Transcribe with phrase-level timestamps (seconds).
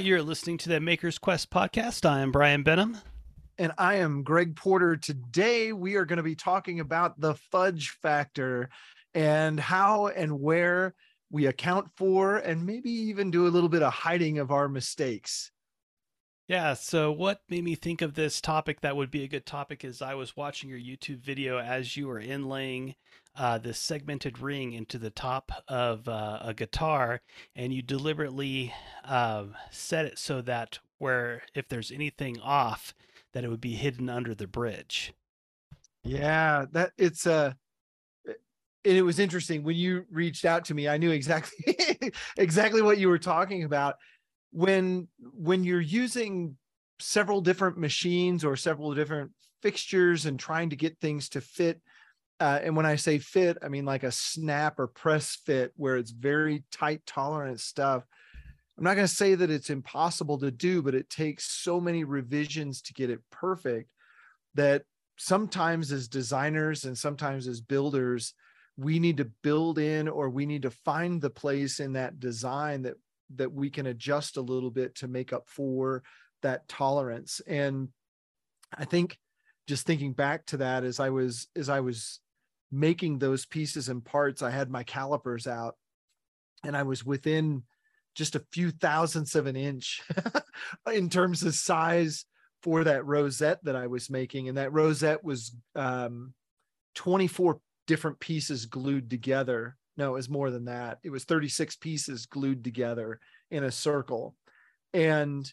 [0.00, 2.08] You're listening to the Maker's Quest podcast.
[2.08, 2.96] I am Brian Benham.
[3.58, 4.96] And I am Greg Porter.
[4.96, 8.70] Today, we are going to be talking about the fudge factor
[9.12, 10.94] and how and where
[11.30, 15.52] we account for, and maybe even do a little bit of hiding of our mistakes.
[16.52, 16.74] Yeah.
[16.74, 20.02] So, what made me think of this topic that would be a good topic is
[20.02, 22.96] I was watching your YouTube video as you were inlaying
[23.34, 27.22] uh, this segmented ring into the top of uh, a guitar,
[27.56, 28.70] and you deliberately
[29.06, 32.92] um, set it so that where if there's anything off,
[33.32, 35.14] that it would be hidden under the bridge.
[36.04, 37.56] Yeah, that it's a.
[38.28, 38.32] Uh,
[38.84, 40.86] it was interesting when you reached out to me.
[40.86, 41.78] I knew exactly
[42.36, 43.94] exactly what you were talking about
[44.52, 46.56] when when you're using
[47.00, 51.80] several different machines or several different fixtures and trying to get things to fit
[52.38, 55.96] uh, and when i say fit i mean like a snap or press fit where
[55.96, 58.04] it's very tight tolerance stuff
[58.78, 62.04] i'm not going to say that it's impossible to do but it takes so many
[62.04, 63.88] revisions to get it perfect
[64.54, 64.82] that
[65.16, 68.34] sometimes as designers and sometimes as builders
[68.76, 72.82] we need to build in or we need to find the place in that design
[72.82, 72.96] that
[73.36, 76.02] that we can adjust a little bit to make up for
[76.42, 77.40] that tolerance.
[77.46, 77.88] And
[78.76, 79.18] i think
[79.66, 82.20] just thinking back to that as i was as i was
[82.70, 85.76] making those pieces and parts i had my calipers out
[86.64, 87.62] and i was within
[88.14, 90.02] just a few thousandths of an inch
[90.92, 92.24] in terms of size
[92.62, 94.48] for that rosette that i was making.
[94.48, 96.34] And that rosette was um,
[96.94, 100.98] 24 different pieces glued together no, it was more than that.
[101.02, 104.34] It was 36 pieces glued together in a circle.
[104.94, 105.50] And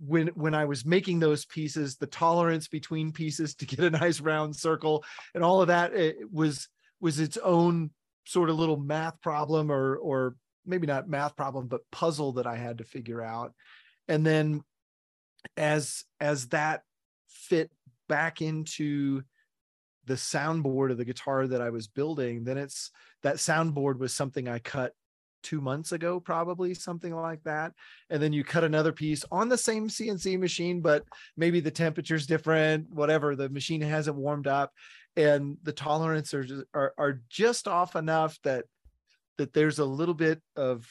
[0.00, 4.20] when when I was making those pieces, the tolerance between pieces to get a nice
[4.20, 6.68] round circle and all of that it was
[7.00, 7.90] was its own
[8.26, 12.56] sort of little math problem or or maybe not math problem but puzzle that I
[12.56, 13.52] had to figure out.
[14.06, 14.62] And then
[15.56, 16.82] as as that
[17.28, 17.70] fit
[18.08, 19.22] back into
[20.08, 22.90] the soundboard of the guitar that I was building, then it's
[23.22, 24.92] that soundboard was something I cut
[25.42, 27.72] two months ago, probably something like that.
[28.10, 31.04] And then you cut another piece on the same CNC machine, but
[31.36, 33.36] maybe the temperature's different, whatever.
[33.36, 34.72] The machine hasn't warmed up,
[35.14, 38.64] and the tolerance are just, are, are just off enough that
[39.36, 40.88] that there's a little bit of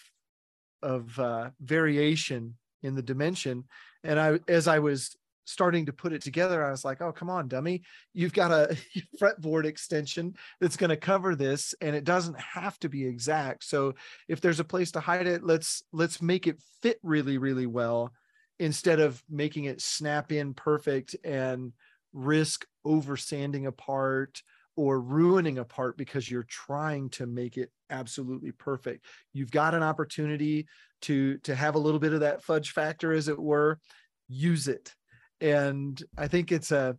[0.81, 3.66] of uh, variation in the dimension.
[4.03, 5.16] And I, as I was
[5.47, 7.81] starting to put it together, I was like, oh, come on, dummy.
[8.13, 8.77] You've got a
[9.21, 13.63] fretboard extension that's going to cover this and it doesn't have to be exact.
[13.63, 13.95] So
[14.27, 18.11] if there's a place to hide it, let's let's make it fit really, really well
[18.59, 21.71] instead of making it snap in perfect and
[22.11, 24.41] risk over sanding a part
[24.75, 29.05] or ruining a part because you're trying to make it absolutely perfect.
[29.31, 30.67] You've got an opportunity
[31.03, 33.79] to to have a little bit of that fudge factor as it were,
[34.27, 34.93] use it
[35.41, 36.97] and i think it's a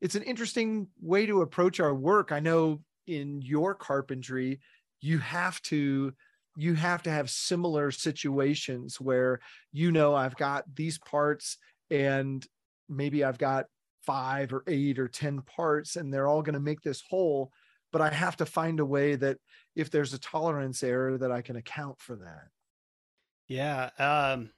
[0.00, 2.32] it's an interesting way to approach our work.
[2.32, 4.60] I know in your carpentry
[5.00, 6.12] you have to
[6.56, 9.38] you have to have similar situations where
[9.72, 11.58] you know i've got these parts
[11.90, 12.44] and
[12.88, 13.66] maybe i've got
[14.04, 17.52] five or eight or ten parts and they're all going to make this whole
[17.92, 19.36] but i have to find a way that
[19.76, 22.48] if there's a tolerance error that i can account for that.
[23.46, 24.50] Yeah um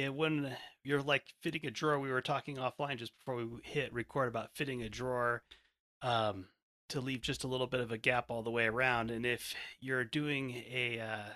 [0.00, 3.92] it when you're like fitting a drawer we were talking offline just before we hit
[3.92, 5.42] record about fitting a drawer
[6.02, 6.46] um,
[6.88, 9.10] to leave just a little bit of a gap all the way around.
[9.10, 11.30] And if you're doing a uh,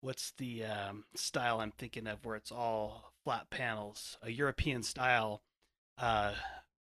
[0.00, 5.42] what's the um, style i'm thinking of where it's all flat panels a european style
[5.98, 6.32] uh,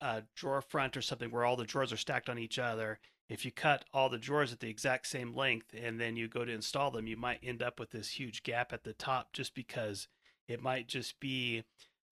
[0.01, 3.45] uh, drawer front or something where all the drawers are stacked on each other if
[3.45, 6.53] you cut all the drawers at the exact same length and then you go to
[6.53, 10.09] install them you might end up with this huge gap at the top just because
[10.51, 11.63] it might just be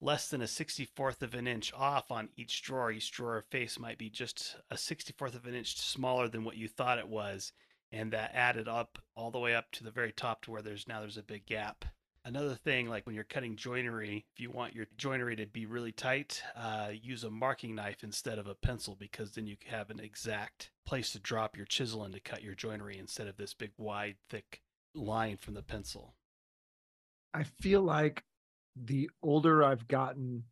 [0.01, 2.91] less than a 64th of an inch off on each drawer.
[2.91, 6.69] Each drawer face might be just a 64th of an inch smaller than what you
[6.69, 7.51] thought it was.
[7.91, 10.87] And that added up all the way up to the very top to where there's
[10.87, 11.85] now there's a big gap.
[12.23, 15.91] Another thing, like when you're cutting joinery, if you want your joinery to be really
[15.91, 19.99] tight, uh, use a marking knife instead of a pencil because then you have an
[19.99, 23.71] exact place to drop your chisel in to cut your joinery instead of this big,
[23.77, 24.61] wide, thick
[24.93, 26.13] line from the pencil.
[27.33, 28.23] I feel like
[28.83, 30.43] the older I've gotten,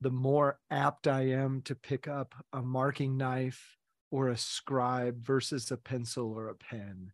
[0.00, 3.76] the more apt I am to pick up a marking knife
[4.10, 7.12] or a scribe versus a pencil or a pen.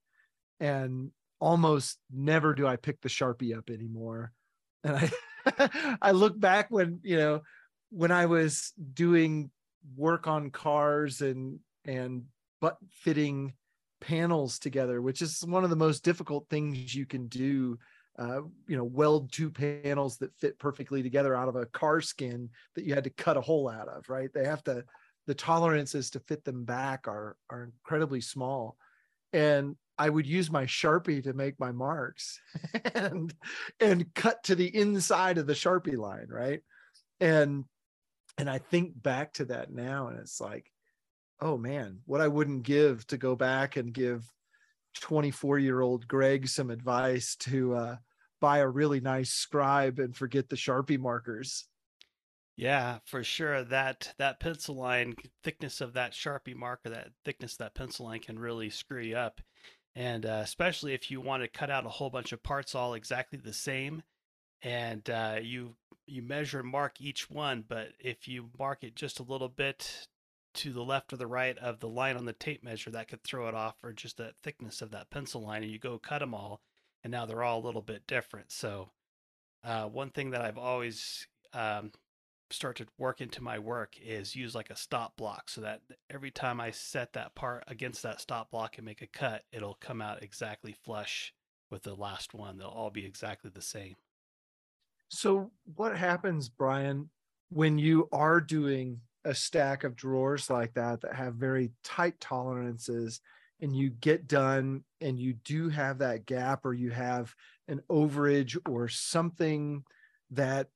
[0.58, 4.32] And almost never do I pick the Sharpie up anymore.
[4.84, 5.10] And I
[6.02, 7.42] I look back when, you know,
[7.90, 9.50] when I was doing
[9.96, 12.24] work on cars and and
[12.60, 13.54] butt fitting
[14.00, 17.78] panels together, which is one of the most difficult things you can do
[18.20, 22.50] uh, you know, weld two panels that fit perfectly together out of a car skin
[22.74, 24.28] that you had to cut a hole out of, right?
[24.34, 24.84] They have to,
[25.26, 28.76] the tolerances to fit them back are are incredibly small.
[29.32, 32.40] And I would use my Sharpie to make my marks
[32.94, 33.32] and
[33.80, 36.60] and cut to the inside of the Sharpie line, right?
[37.20, 37.64] And
[38.36, 40.70] and I think back to that now and it's like,
[41.40, 44.30] oh man, what I wouldn't give to go back and give
[45.00, 47.96] 24 year old Greg some advice to uh,
[48.40, 51.66] buy a really nice scribe and forget the Sharpie markers.
[52.56, 53.64] Yeah, for sure.
[53.64, 58.20] That that pencil line thickness of that Sharpie marker, that thickness of that pencil line
[58.20, 59.40] can really screw you up.
[59.94, 62.94] And uh, especially if you want to cut out a whole bunch of parts all
[62.94, 64.02] exactly the same,
[64.62, 65.74] and uh, you
[66.06, 70.08] you measure and mark each one, but if you mark it just a little bit
[70.52, 73.22] to the left or the right of the line on the tape measure, that could
[73.22, 76.18] throw it off, or just the thickness of that pencil line, and you go cut
[76.18, 76.60] them all,
[77.04, 78.52] and now they're all a little bit different.
[78.52, 78.90] So,
[79.64, 81.92] uh, one thing that I've always um,
[82.50, 86.60] started work into my work is use like a stop block so that every time
[86.60, 90.22] I set that part against that stop block and make a cut, it'll come out
[90.22, 91.32] exactly flush
[91.70, 92.58] with the last one.
[92.58, 93.96] They'll all be exactly the same.
[95.08, 97.10] So, what happens, Brian,
[97.50, 103.20] when you are doing a stack of drawers like that that have very tight tolerances
[103.60, 107.34] and you get done and you do have that gap or you have
[107.68, 109.82] an overage or something
[110.30, 110.68] that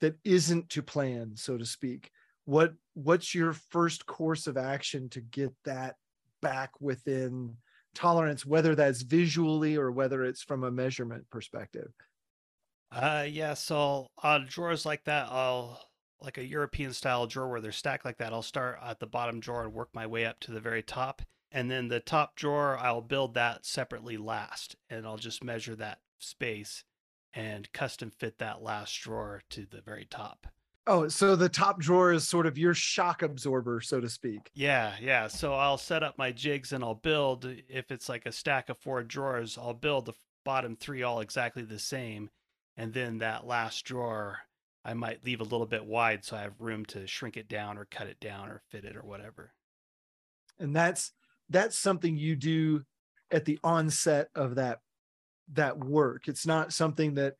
[0.00, 2.10] that isn't to plan so to speak
[2.44, 5.96] what what's your first course of action to get that
[6.42, 7.56] back within
[7.94, 11.90] tolerance whether that's visually or whether it's from a measurement perspective?
[12.92, 15.80] Uh yeah so on drawers like that i'll
[16.20, 19.40] like a european style drawer where they're stacked like that i'll start at the bottom
[19.40, 21.22] drawer and work my way up to the very top
[21.54, 26.00] and then the top drawer i'll build that separately last and i'll just measure that
[26.18, 26.84] space
[27.34, 30.46] and custom fit that last drawer to the very top.
[30.86, 34.50] Oh, so the top drawer is sort of your shock absorber, so to speak.
[34.54, 35.28] Yeah, yeah.
[35.28, 38.78] So I'll set up my jigs and I'll build, if it's like a stack of
[38.78, 40.12] four drawers, I'll build the
[40.44, 42.28] bottom three all exactly the same.
[42.76, 44.40] And then that last drawer,
[44.84, 47.78] I might leave a little bit wide so I have room to shrink it down
[47.78, 49.54] or cut it down or fit it or whatever.
[50.58, 51.12] And that's
[51.50, 52.82] that's something you do
[53.30, 54.80] at the onset of that
[55.52, 56.28] that work.
[56.28, 57.34] It's not something that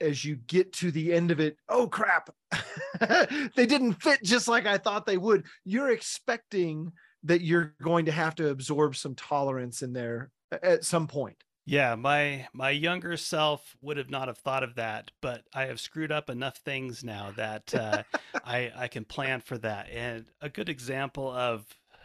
[0.00, 2.30] as you get to the end of it, oh crap,
[3.00, 5.44] they didn't fit just like I thought they would.
[5.64, 6.92] You're expecting
[7.24, 10.30] that you're going to have to absorb some tolerance in there
[10.62, 11.36] at some point.
[11.66, 15.80] Yeah, my my younger self would have not have thought of that, but I have
[15.80, 18.02] screwed up enough things now that uh,
[18.44, 19.88] I I can plan for that.
[19.90, 21.64] And a good example of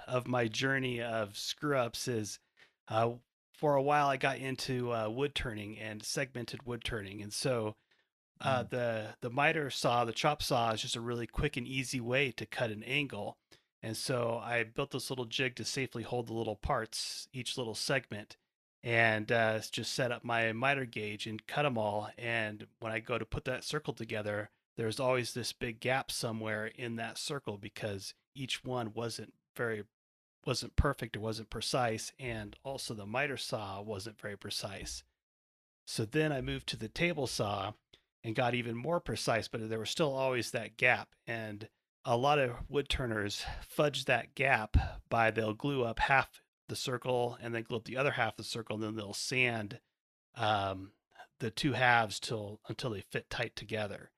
[0.10, 2.40] of my journey of screw ups is
[2.88, 3.12] uh,
[3.54, 7.76] for a while I got into uh, wood turning and segmented wood turning, and so
[8.42, 8.70] uh, mm.
[8.70, 12.32] the the miter saw, the chop saw, is just a really quick and easy way
[12.32, 13.38] to cut an angle.
[13.82, 17.76] And so I built this little jig to safely hold the little parts, each little
[17.76, 18.36] segment,
[18.84, 22.10] and uh, just set up my miter gauge and cut them all.
[22.18, 26.68] And when I go to put that circle together, there's always this big gap somewhere
[26.68, 29.84] in that circle because each one wasn't very
[30.46, 35.04] wasn't perfect it wasn't precise, and also the miter saw wasn't very precise.
[35.86, 37.74] So then I moved to the table saw
[38.24, 41.10] and got even more precise, but there was still always that gap.
[41.26, 41.68] And
[42.06, 44.78] a lot of wood turners fudge that gap
[45.10, 48.38] by they'll glue up half the circle and then glue up the other half of
[48.38, 49.80] the circle, and then they'll sand
[50.36, 50.92] um,
[51.40, 54.12] the two halves till until they fit tight together.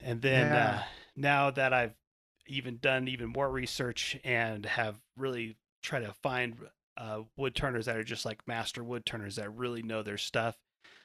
[0.00, 0.68] And then yeah.
[0.68, 0.82] uh,
[1.16, 1.94] now that I've
[2.48, 6.56] even done even more research and have really tried to find
[6.96, 10.56] uh, wood turners that are just like master wood turners that really know their stuff.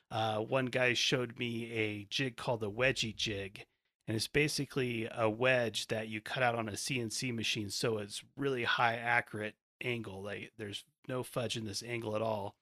[0.10, 3.66] Uh, one guy showed me a jig called the wedgie jig,
[4.08, 8.24] and it's basically a wedge that you cut out on a CNC machine, so it's
[8.38, 10.22] really high accurate angle.
[10.22, 12.56] Like there's no fudge in this angle at all,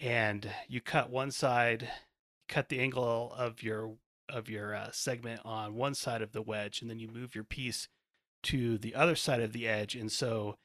[0.00, 1.88] and you cut one side,
[2.48, 3.94] cut the angle of your
[4.28, 7.44] of your uh, segment on one side of the wedge, and then you move your
[7.44, 7.88] piece
[8.48, 9.94] to the other side of the edge.
[9.94, 10.56] And so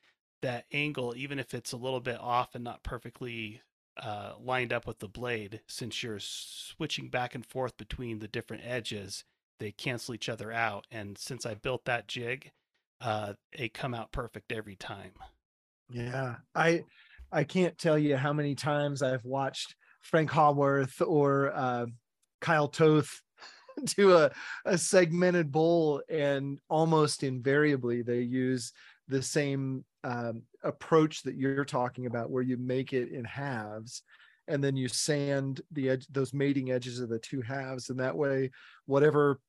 [0.42, 3.62] that angle, even if it's a little bit off and not perfectly
[4.02, 8.63] uh, lined up with the blade, since you're switching back and forth between the different
[8.66, 9.24] edges,
[9.60, 10.86] they cancel each other out.
[10.92, 12.52] And since I built that jig,
[13.02, 15.12] uh, they come out perfect every time.
[15.90, 16.84] Yeah, I
[17.32, 21.86] I can't tell you how many times I've watched Frank Howarth or uh,
[22.42, 23.22] Kyle Toth
[23.88, 24.32] to a,
[24.65, 28.74] a segmented bowl and almost invariably they use
[29.08, 34.03] the same um, approach that you're talking about where you make it in halves
[34.48, 38.15] and then you sand the edge those mating edges of the two halves and that
[38.15, 38.51] way
[38.86, 39.39] whatever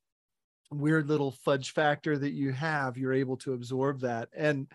[0.71, 4.29] weird little fudge factor that you have you're able to absorb that.
[4.37, 4.67] And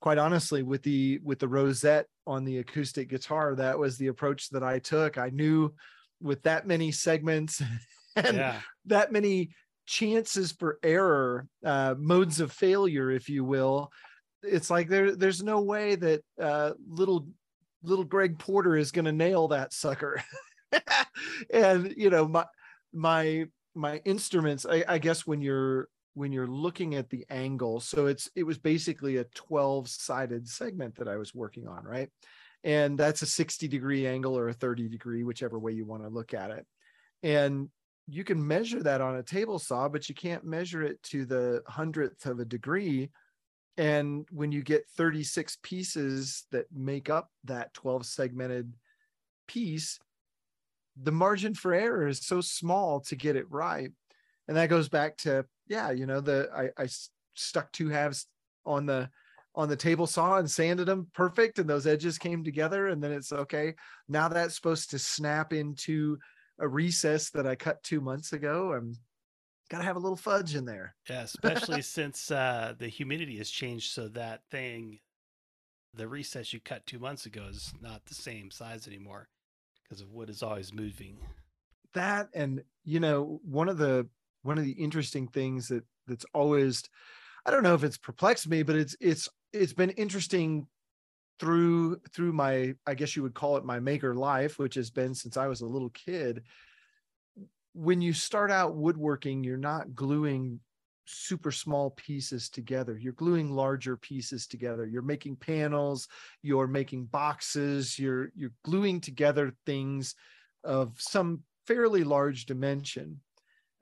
[0.00, 4.50] quite honestly with the with the rosette on the acoustic guitar that was the approach
[4.50, 5.18] that i took.
[5.18, 5.72] I knew
[6.20, 7.62] with that many segments
[8.24, 8.60] and yeah.
[8.86, 9.50] that many
[9.86, 13.90] chances for error uh, modes of failure if you will
[14.46, 17.26] it's like there there's no way that uh, little
[17.82, 20.22] little greg porter is going to nail that sucker.
[21.52, 22.46] And you know my
[22.92, 23.44] my
[23.76, 28.28] my instruments I, I guess when you're when you're looking at the angle so it's
[28.34, 32.10] it was basically a 12 sided segment that i was working on right?
[32.64, 36.08] And that's a 60 degree angle or a 30 degree whichever way you want to
[36.08, 36.66] look at it.
[37.22, 37.68] And
[38.06, 41.62] you can measure that on a table saw but you can't measure it to the
[41.66, 43.10] hundredth of a degree.
[43.76, 48.72] And when you get 36 pieces that make up that 12 segmented
[49.46, 49.98] piece
[50.96, 53.90] the margin for error is so small to get it right.
[54.46, 56.88] And that goes back to yeah you know the i, I
[57.34, 58.26] stuck two halves
[58.66, 59.08] on the
[59.56, 62.88] on the table saw and sanded them perfect and those edges came together.
[62.88, 63.74] And then it's okay
[64.08, 66.18] now that's supposed to snap into
[66.58, 68.96] a recess that i cut two months ago i'm
[69.70, 73.92] gotta have a little fudge in there yeah especially since uh the humidity has changed
[73.92, 74.98] so that thing
[75.96, 79.28] the recess you cut two months ago is not the same size anymore
[79.84, 81.18] because of wood is always moving.
[81.94, 84.08] That and you know one of the
[84.42, 86.82] one of the interesting things that that's always
[87.46, 90.66] I don't know if it's perplexed me, but it's it's it's been interesting
[91.38, 95.14] through through my I guess you would call it my maker life, which has been
[95.14, 96.42] since I was a little kid.
[97.72, 100.60] When you start out woodworking, you're not gluing
[101.06, 102.96] super small pieces together.
[102.96, 104.86] You're gluing larger pieces together.
[104.86, 106.08] You're making panels,
[106.42, 110.14] you're making boxes, you're you're gluing together things
[110.62, 113.20] of some fairly large dimension.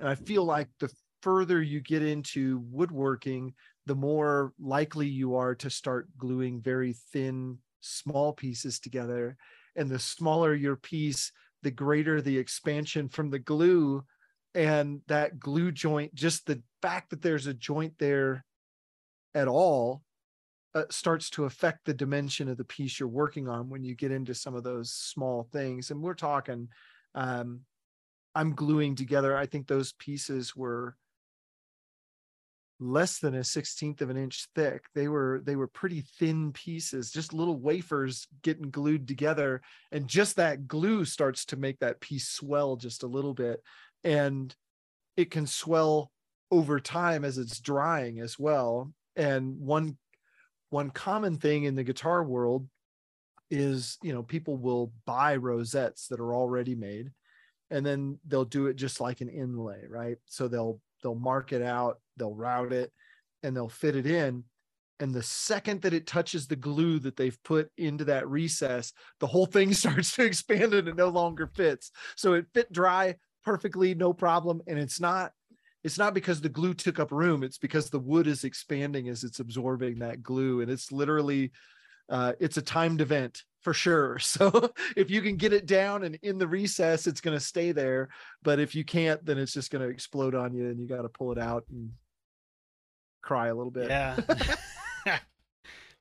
[0.01, 0.93] And I feel like the
[1.23, 3.55] further you get into woodworking,
[3.87, 9.37] the more likely you are to start gluing very thin small pieces together.
[9.77, 14.05] And the smaller your piece, the greater the expansion from the glue.
[14.55, 18.45] And that glue joint just the fact that there's a joint there
[19.35, 20.03] at all
[20.75, 24.13] uh, starts to affect the dimension of the piece you're working on when you get
[24.13, 25.91] into some of those small things.
[25.91, 26.69] And we're talking
[27.15, 27.61] um,
[28.35, 29.37] i'm gluing together.
[29.37, 30.97] I think those pieces were
[32.83, 34.85] less than a 16th of an inch thick.
[34.95, 40.37] They were they were pretty thin pieces just little wafers getting glued together and just
[40.37, 43.61] that glue starts to make that piece swell just a little bit
[44.05, 44.55] and
[45.17, 46.11] it can swell
[46.51, 49.97] over time as it's drying as well and one
[50.71, 52.69] one common thing in the guitar world
[53.51, 57.11] is you know people will buy rosettes that are already made
[57.71, 60.19] and then they'll do it just like an inlay right?
[60.27, 62.93] So they'll they'll mark it out they'll route it
[63.43, 64.45] and they'll fit it in.
[65.01, 69.27] And the second that it touches the glue that they've put into that recess the
[69.27, 71.91] whole thing starts to expand and it no longer fits.
[72.17, 74.63] So it fit dry perfectly, no problem.
[74.67, 75.33] And it's not
[75.85, 77.43] it's not because the glue took up room.
[77.43, 80.61] It's because the wood is expanding as it's absorbing that glue.
[80.61, 81.51] And it's literally
[82.09, 84.19] uh, it's a timed event for sure.
[84.33, 87.73] So if you can get it down and in the recess it's going to stay
[87.73, 88.09] there
[88.43, 91.03] but if you can't then it's just going to explode on you and you got
[91.03, 91.93] to pull it out and
[93.23, 93.89] cry a little bit.
[93.89, 94.17] Yeah.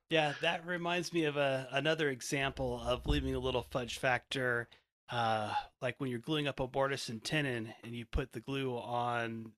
[0.09, 4.67] Yeah that reminds me of a, another example of leaving a little fudge factor
[5.09, 8.75] uh, like when you're gluing up a mortise and tenon and you put the glue
[8.75, 9.51] on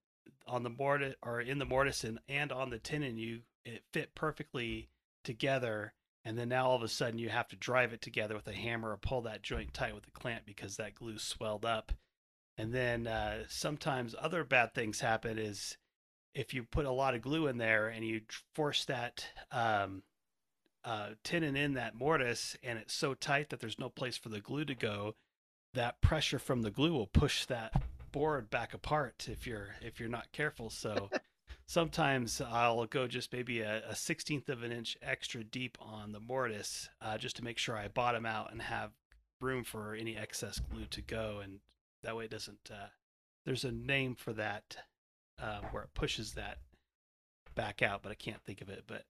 [0.47, 4.13] on the mortise or in the mortise and, and on the tenon you it fit
[4.13, 4.89] perfectly
[5.23, 5.93] together
[6.25, 8.53] and then now all of a sudden you have to drive it together with a
[8.53, 11.91] hammer or pull that joint tight with a clamp because that glue swelled up
[12.57, 15.77] and then uh, sometimes other bad things happen is
[16.35, 18.21] if you put a lot of glue in there and you
[18.53, 20.03] force that um,
[20.83, 24.39] uh, tenon in that mortise and it's so tight that there's no place for the
[24.41, 25.15] glue to go
[25.73, 27.73] that pressure from the glue will push that
[28.11, 30.69] board back apart if you're if you're not careful.
[30.69, 31.09] So
[31.65, 36.19] sometimes I'll go just maybe a, a, 16th of an inch extra deep on the
[36.19, 38.91] mortise uh, just to make sure I bottom out and have
[39.41, 41.59] room for any excess glue to go, and
[42.03, 42.71] that way it doesn't.
[42.71, 42.87] Uh,
[43.45, 44.77] there's a name for that
[45.41, 46.57] uh, where it pushes that
[47.55, 48.83] back out, but I can't think of it.
[48.87, 49.03] But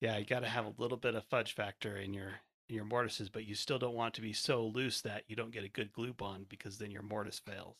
[0.00, 2.32] yeah, you got to have a little bit of fudge factor in your
[2.68, 5.52] in your mortises, but you still don't want to be so loose that you don't
[5.52, 7.76] get a good glue bond because then your mortise fails.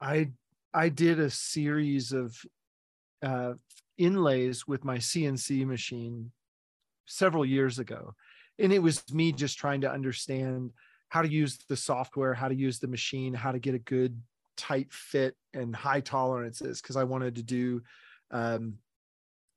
[0.00, 0.30] I
[0.74, 2.44] I did a series of
[3.22, 3.54] uh,
[3.98, 6.32] inlays with my CNC machine
[7.06, 8.14] several years ago,
[8.58, 10.72] and it was me just trying to understand
[11.08, 14.20] how to use the software, how to use the machine, how to get a good
[14.56, 17.82] tight fit and high tolerances because I wanted to do
[18.30, 18.78] um,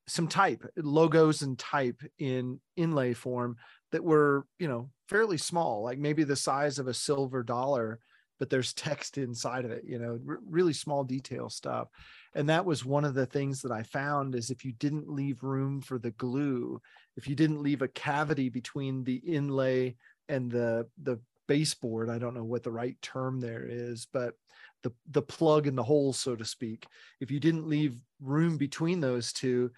[0.08, 3.58] some type logos and type in inlay form
[3.92, 8.00] that were you know fairly small like maybe the size of a silver dollar
[8.39, 11.89] but there's text inside of it you know r- really small detail stuff.
[12.36, 15.43] And that was one of the things that i found is if you didn't leave
[15.43, 16.81] room for the glue
[17.17, 19.96] if you didn't leave a cavity between the inlay
[20.27, 24.36] and the the baseboard i don't know what the right term there is but
[24.84, 26.86] the the plug in the hole so to speak
[27.19, 29.72] if you didn't leave room between those two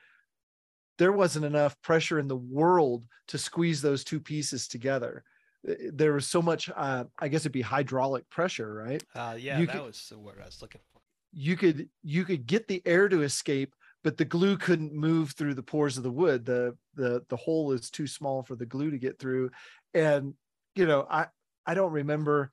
[0.97, 5.23] there wasn't enough pressure in the world to squeeze those two pieces together
[5.63, 9.03] there was so much uh, i guess it'd be hydraulic pressure right?
[9.15, 10.99] Uh, yeah You that could- was the word i was looking for.
[11.33, 15.53] You could you could get the air to escape but the glue couldn't move through
[15.53, 16.43] the pores of the wood.
[16.43, 19.51] The the the hole is too small for the glue to get through.
[19.93, 20.33] And
[20.75, 21.27] you know i
[21.65, 22.51] i don't remember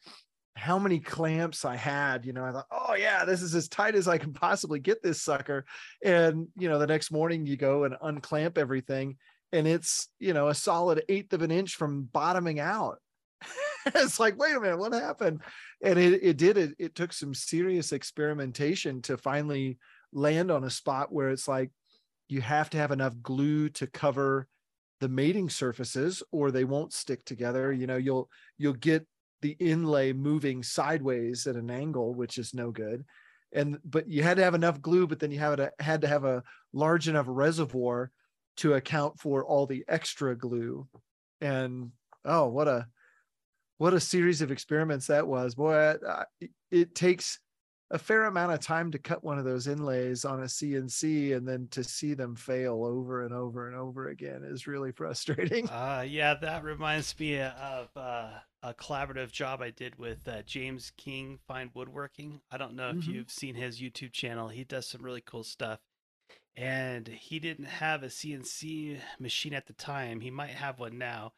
[0.57, 3.95] how many clamps i had you know i thought oh yeah this is as tight
[3.95, 5.65] as i can possibly get this sucker.
[6.05, 9.17] And you know the next morning you go and unclamp everything
[9.53, 12.99] and it's you know a solid eighth of an inch from bottoming out.
[13.95, 15.41] It's like wait a minute what happened?
[15.83, 19.79] And it, it did it it took some serious experimentation to finally
[20.13, 21.71] land on a spot where it's like
[22.29, 24.47] you have to have enough glue to cover
[25.01, 27.73] the mating surfaces or they won't stick together.
[27.73, 28.29] You know you'll
[28.59, 29.07] you'll get
[29.41, 33.07] the inlay moving sideways at an angle which is no good.
[33.55, 36.09] And but you had to have enough glue but then you had to had to
[36.09, 36.43] have a
[36.75, 38.11] large enough reservoir
[38.59, 40.89] to account for all the extra glue.
[41.41, 41.93] And
[42.25, 42.87] oh what a
[43.79, 45.55] what a series of experiments that was.
[45.55, 46.25] Boy I, I,
[46.71, 47.39] it takes
[47.91, 51.49] a fair amount of time to cut one of those inlays on a cnc and
[51.49, 55.67] then to see them fail over and over and over again is really frustrating.
[55.71, 60.93] Uh, yeah that reminds me of uh, a collaborative job i did with uh, james
[60.99, 62.43] king fine woodworking.
[62.51, 63.07] I don't know if Mhm.
[63.15, 64.49] you've seen his youtube channel.
[64.49, 65.81] He does some really cool stuff
[66.59, 71.33] and he didn't have a cnc machine at the time he might have one now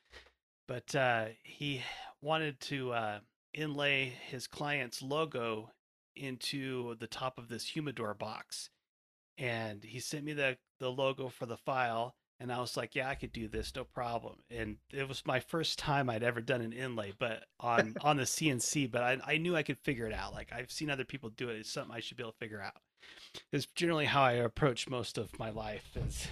[0.66, 1.82] but uh, he
[2.22, 3.18] wanted to uh,
[3.52, 5.70] inlay his client's logo
[6.14, 8.70] into the top of this humidor box
[9.36, 13.06] and he sent me the the logo for the file and I was like, yeah,
[13.06, 14.36] I could do this, no problem.
[14.50, 18.22] And it was my first time I'd ever done an inlay, but on on the
[18.22, 20.32] CNC, but I, I knew I could figure it out.
[20.32, 21.56] Like I've seen other people do it.
[21.56, 22.80] It's something I should be able to figure out.
[23.52, 26.28] It's generally how I approach most of my life is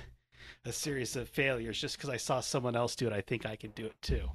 [0.65, 1.81] a series of failures.
[1.81, 4.29] Just because I saw someone else do it, I think I can do it too.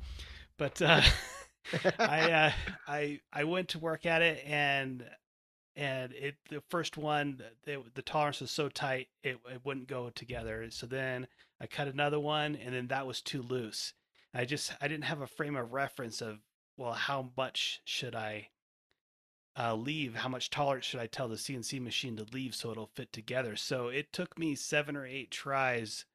[0.58, 1.02] But uh,
[2.00, 2.52] I uh,
[2.88, 5.04] I I went to work at it and
[5.76, 10.10] and it the first one the, the tolerance was so tight it, it wouldn't go
[10.10, 10.66] together.
[10.70, 11.28] So then
[11.60, 13.94] I cut another one and then that was too loose.
[14.34, 16.40] I just I didn't have a frame of reference of
[16.78, 18.50] well how much should I
[19.58, 20.16] uh, leave?
[20.16, 23.56] How much tolerance should I tell the CNC machine to leave so it'll fit together?
[23.56, 26.06] So it took me seven or eight tries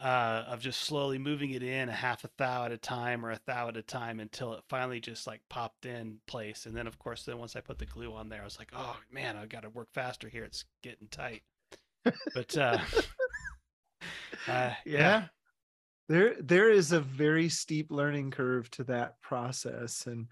[0.00, 3.32] uh, of just slowly moving it in a half a thou at a time or
[3.32, 6.66] a thou at a time until it finally just like popped in place.
[6.66, 8.72] And then of course, then once I put the glue on there, I was like,
[8.74, 10.44] oh man, I got to work faster here.
[10.44, 11.42] It's getting tight.
[12.34, 12.78] But uh,
[14.48, 15.24] uh, yeah
[16.10, 20.26] there there is a very steep learning curve to that process and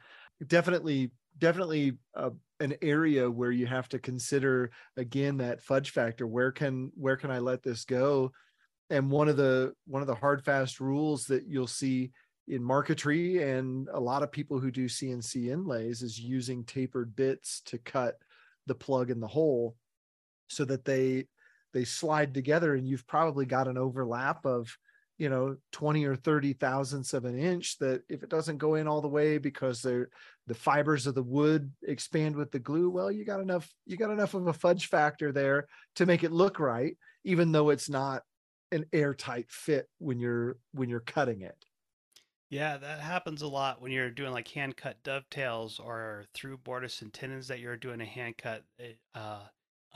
[0.48, 6.26] definitely definitely uh, an area where you have to consider again that fudge factor.
[6.26, 8.32] Where can where can i let this go?
[8.90, 12.10] And one of the one of the hard fast rules that you'll see
[12.48, 17.60] in marquetry and a lot of people who do cnc inlays is using tapered bits
[17.66, 18.14] to cut
[18.66, 19.76] the plug in the hole
[20.48, 21.26] so that they
[21.74, 24.74] they slide together and you've probably got an overlap of
[25.18, 28.88] you know 20 or 30 thousandths of an inch that if it doesn't go in
[28.88, 30.08] all the way because they're
[30.46, 34.10] the fibers of the wood expand with the glue well you got enough you got
[34.10, 38.22] enough of a fudge factor there to make it look right even though it's not
[38.70, 41.56] an airtight fit when you're when you're cutting it
[42.50, 47.02] Yeah, that happens a lot when you're doing like hand cut dovetails or through mortise
[47.02, 48.64] and tenons that you're doing a hand cut.
[48.78, 49.46] It, uh,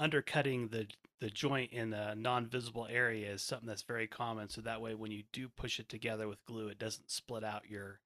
[0.02, 0.86] undercutting the
[1.20, 4.48] the joint in the non-visible area is something that's very common.
[4.48, 7.70] So that way, when you do push it together with glue, it doesn't split out
[7.70, 8.00] your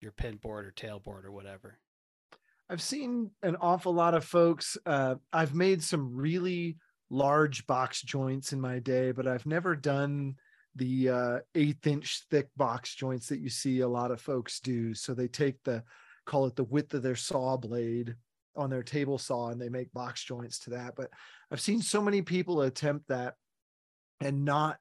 [0.00, 1.78] your pin board or tail board or whatever.
[2.70, 4.78] I've seen an awful lot of folks.
[4.86, 6.78] Uh, I've made some really
[7.10, 10.36] large box joints in my day, but I've never done
[10.74, 14.94] the uh, eighth inch thick box joints that you see a lot of folks do.
[14.94, 15.82] So they take the,
[16.24, 18.16] call it the width of their saw blade
[18.56, 20.94] on their table saw and they make box joints to that.
[20.96, 21.10] But
[21.50, 23.34] I've seen so many people attempt that
[24.20, 24.78] and not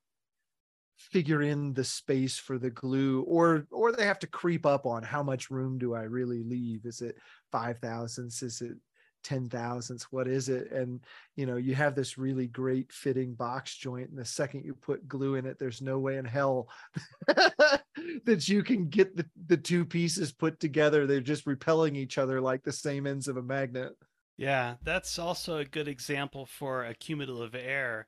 [0.98, 5.04] figure in the space for the glue or or they have to creep up on
[5.04, 7.18] how much room do i really leave is it
[7.52, 8.78] five thousandths is it
[9.24, 11.06] ten thousandths what is it and
[11.36, 15.08] you know you have this really great fitting box joint and the second you put
[15.08, 16.68] glue in it there's no way in hell
[18.26, 22.42] that you can get the, the two pieces put together they're just repelling each other
[22.42, 23.94] like the same ends of a magnet
[24.38, 28.08] Yeah, that's also a good example for a cumulative error.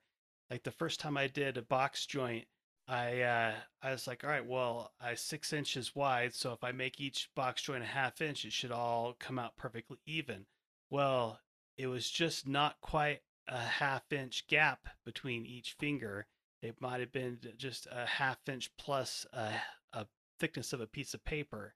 [0.49, 2.47] Like the first time I did a box joint,
[2.87, 6.71] I uh, I was like, all right, well, I six inches wide, so if I
[6.71, 10.45] make each box joint a half inch, it should all come out perfectly even.
[10.89, 11.39] Well,
[11.77, 16.27] it was just not quite a half inch gap between each finger.
[16.61, 19.53] It might have been just a half inch plus a,
[19.93, 20.07] a
[20.39, 21.75] thickness of a piece of paper,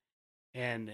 [0.54, 0.91] and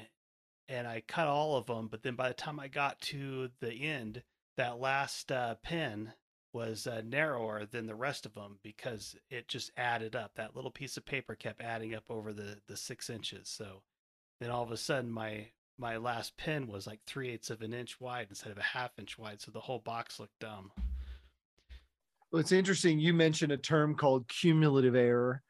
[0.68, 1.88] and I cut all of them.
[1.88, 4.24] But then by the time I got to the end,
[4.58, 6.14] that last uh, pin
[6.52, 10.36] was uh, narrower than the rest of them because it just added up.
[10.36, 13.50] That little piece of paper kept adding up over the the six inches.
[13.50, 13.84] So
[14.40, 17.74] then all of a sudden, my my last pin was like three eighths of an
[17.74, 19.42] inch wide instead of a half inch wide.
[19.42, 20.72] So the whole box looked dumb.
[22.32, 25.42] well it's interesting you mentioned a term called cumulative error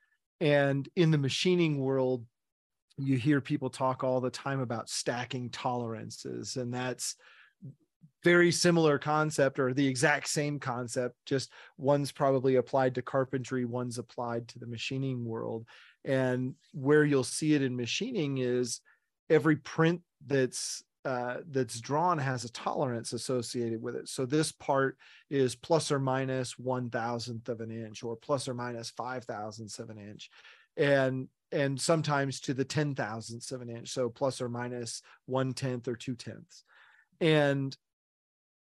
[0.42, 2.26] and in the machining world
[2.98, 7.16] you hear people talk all the time about stacking tolerances and that's
[8.24, 14.00] very similar concept or the exact same concept just one's probably applied to carpentry one's
[14.00, 15.66] applied to the machining world
[16.04, 18.82] and where you'll see it in machining is
[19.30, 24.10] every print that's uh, that's drawn has a tolerance associated with it.
[24.10, 24.98] So this part
[25.30, 29.78] is plus or minus one thousandth of an inch or plus or minus five thousandths
[29.78, 30.32] of an inch.
[30.78, 35.54] And and sometimes to the ten thousandths of an inch so plus or minus one
[35.54, 36.64] tenth or two tenths.
[37.22, 37.78] And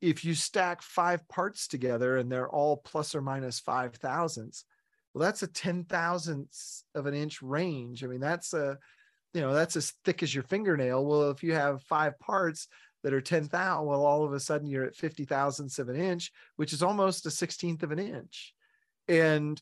[0.02, 4.66] if you stack five parts together and they're all plus or minus five thousandths,
[5.14, 8.04] well, that's a ten thousandths of an inch range.
[8.04, 8.80] I mean, that's a,
[9.34, 11.06] you know, that's as thick as your fingernail.
[11.06, 12.68] Well, if you have five parts
[13.04, 16.32] that are 10,000, well, all of a sudden you're at 50 thousandths of an inch,
[16.58, 18.54] which is almost a 16th of an inch.
[19.08, 19.62] And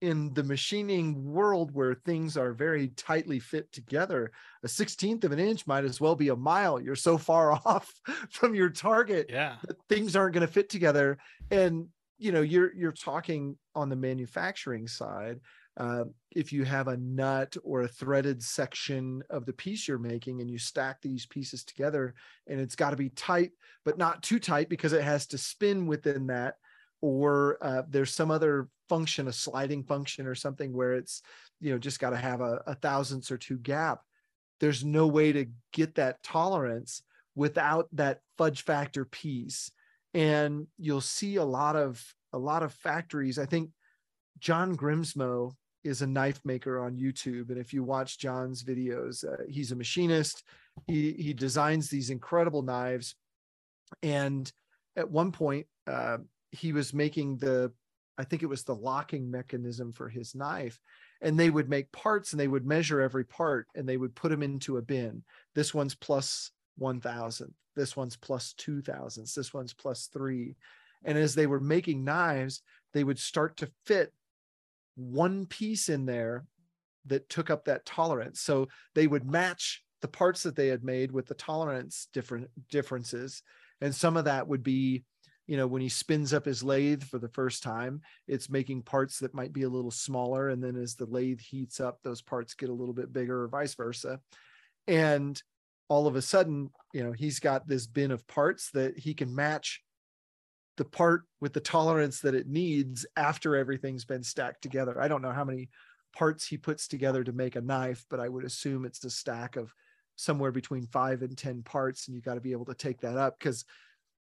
[0.00, 4.32] in the machining world where things are very tightly fit together,
[4.64, 6.80] a 16th of an inch might as well be a mile.
[6.80, 7.92] You're so far off
[8.30, 9.56] from your target Yeah.
[9.66, 11.18] that things aren't going to fit together.
[11.50, 15.40] And you know, you're you're talking on the manufacturing side.
[15.76, 20.40] Uh, if you have a nut or a threaded section of the piece you're making
[20.40, 22.14] and you stack these pieces together
[22.48, 23.52] and it's got to be tight
[23.84, 26.56] but not too tight because it has to spin within that
[27.00, 31.22] or uh, there's some other function a sliding function or something where it's
[31.60, 34.00] you know just got to have a, a thousandths or two gap.
[34.58, 37.02] There's no way to get that tolerance
[37.34, 39.70] without that fudge factor piece.
[40.12, 43.70] And you'll see a lot of a lot of factories i think
[44.38, 47.48] john grimsmo is a knife maker on youtube.
[47.50, 50.42] And if you watch john's videos uh, he's a machinist.
[50.86, 53.14] He he designs these incredible knives.
[54.02, 54.50] And
[54.96, 56.18] at one point uh,
[56.50, 57.72] he was making the
[58.18, 60.78] i think it was the locking mechanism for his knife.
[61.22, 64.30] And they would make parts and they would measure every part and they would put
[64.30, 65.22] them into a bin.
[65.54, 70.56] This one's plus 1000 this one's plus 2000 this one's plus 3
[71.04, 72.62] and as they were making knives
[72.92, 74.12] they would start to fit
[74.96, 76.44] one piece in there
[77.06, 78.40] that took up that tolerance.
[78.40, 83.42] So they would match the parts that they had made with the tolerance different differences.
[83.80, 85.04] And some of that would be
[85.46, 89.18] you know when he spins up his lathe for the first time it's making parts
[89.18, 90.48] that might be a little smaller.
[90.50, 93.48] And then as the lathe heats up those parts get a little bit bigger or
[93.48, 94.20] vice versa.
[94.86, 95.40] And
[95.88, 99.34] all of a sudden you know he's got this bin of parts that he can
[99.34, 99.82] match
[100.80, 104.98] the part with the tolerance that it needs after everything's been stacked together.
[104.98, 105.68] I don't know how many
[106.14, 109.56] parts he puts together to make a knife but i would assume it's a stack
[109.56, 109.72] of
[110.16, 113.16] somewhere between five and ten parts and you got to be able to take that
[113.16, 113.64] up because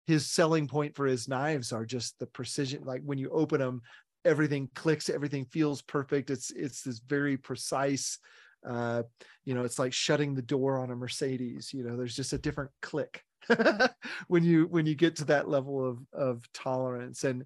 [0.06, 3.80] his selling point for his knives are just the precision like when you open them
[4.24, 6.30] everything clicks everything feels perfect.
[6.30, 8.18] It's it's this very precise
[8.64, 9.02] uh
[9.44, 12.38] you know it's like shutting the door on a mercedes you know there's just a
[12.38, 13.24] different click
[14.28, 17.24] when you when you get to that level of of tolerance.
[17.24, 17.44] And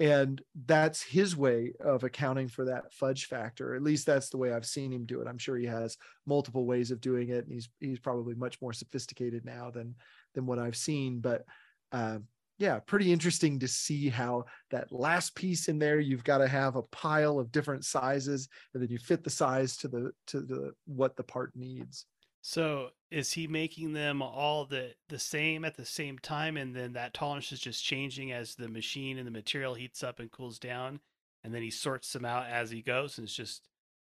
[0.00, 3.74] and that's his way of accounting for that fudge factor.
[3.74, 5.26] At least that's the way i've seen him do it.
[5.26, 5.96] I'm sure he has
[6.26, 9.94] multiple ways of doing it and he's he's probably much more sophisticated now than
[10.34, 11.20] than what i've seen.
[11.20, 11.44] But
[11.92, 12.18] uh,
[12.58, 16.74] yeah, pretty interesting to see how that last piece in there, you've got to have
[16.74, 20.72] a pile of different sizes, and then you fit the size to the to the
[20.84, 22.04] what the part needs.
[22.40, 26.92] So is he making them all the the same at the same time, and then
[26.94, 30.58] that tolerance is just changing as the machine and the material heats up and cools
[30.58, 31.00] down?
[31.44, 33.62] and then he sorts them out as he goes, and it's just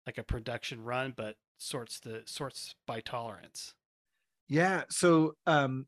[0.06, 3.74] like a production run, but sorts the sorts by tolerance.
[4.48, 4.82] Yeah.
[4.90, 5.86] So, um,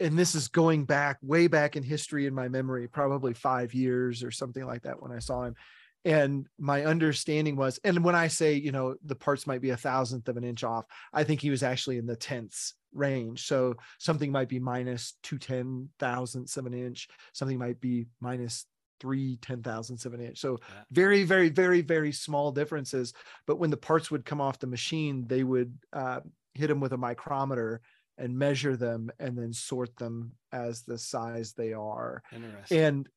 [0.00, 4.22] and this is going back way back in history in my memory, probably five years
[4.22, 5.54] or something like that when I saw him.
[6.04, 9.76] And my understanding was, and when I say, you know, the parts might be a
[9.76, 13.46] thousandth of an inch off, I think he was actually in the tenths range.
[13.46, 18.66] So something might be minus two ten thousandths of an inch, something might be minus
[19.00, 20.38] three ten thousandths of an inch.
[20.38, 23.14] So very, very, very, very small differences.
[23.46, 26.20] But when the parts would come off the machine, they would uh,
[26.54, 27.80] hit them with a micrometer
[28.18, 32.22] and measure them and then sort them as the size they are.
[32.32, 32.78] Interesting.
[32.78, 33.08] And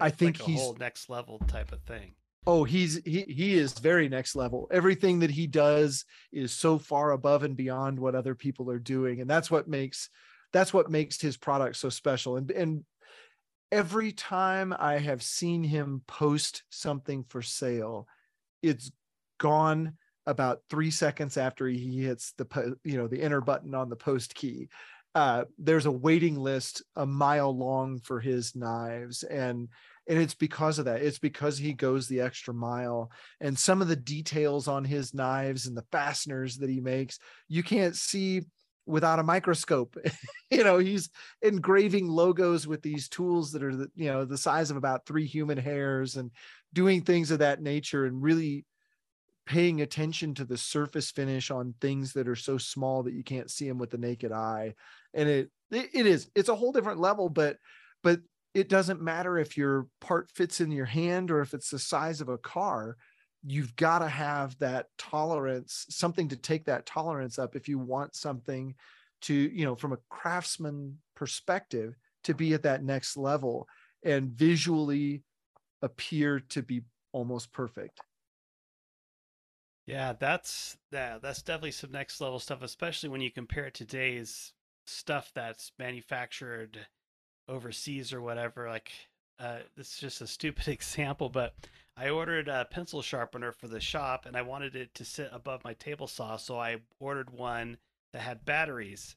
[0.00, 2.14] I think like he's whole next level type of thing.
[2.50, 4.68] Oh, he's he he is very next level.
[4.70, 9.20] Everything that he does is so far above and beyond what other people are doing,
[9.20, 10.08] and that's what makes
[10.50, 12.38] that's what makes his product so special.
[12.38, 12.84] And and
[13.70, 18.08] every time I have seen him post something for sale,
[18.62, 18.90] it's
[19.38, 23.96] gone about three seconds after he hits the you know the enter button on the
[23.96, 24.70] post key
[25.14, 29.68] uh, there's a waiting list a mile long for his knives and
[30.08, 31.02] and it's because of that.
[31.02, 33.12] It's because he goes the extra mile.
[33.40, 37.62] And some of the details on his knives and the fasteners that he makes you
[37.62, 38.42] can't see
[38.86, 39.96] without a microscope.
[40.50, 41.10] You know he's
[41.42, 45.26] engraving logos with these tools that are the, you know the size of about three
[45.26, 46.30] human hairs and
[46.72, 48.64] doing things of that nature and really
[49.44, 53.50] paying attention to the surface finish on things that are so small that you can't
[53.50, 54.72] see them with the naked eye.
[55.12, 57.58] And it it is it's a whole different level but
[58.02, 58.20] but
[58.58, 62.20] it doesn't matter if your part fits in your hand or if it's the size
[62.20, 62.96] of a car
[63.44, 68.14] you've got to have that tolerance something to take that tolerance up if you want
[68.14, 68.74] something
[69.20, 73.68] to you know from a craftsman perspective to be at that next level
[74.04, 75.22] and visually
[75.82, 78.00] appear to be almost perfect.
[79.86, 83.86] Yeah, that's yeah, that's definitely some next level stuff, especially when you compare it to
[83.86, 84.52] today's
[84.86, 86.86] stuff that's manufactured
[87.48, 88.68] overseas or whatever.
[88.68, 88.92] Like,
[89.38, 91.54] uh, this is just a stupid example, but
[91.96, 95.64] I ordered a pencil sharpener for the shop, and I wanted it to sit above
[95.64, 97.78] my table saw, so I ordered one
[98.12, 99.16] that had batteries,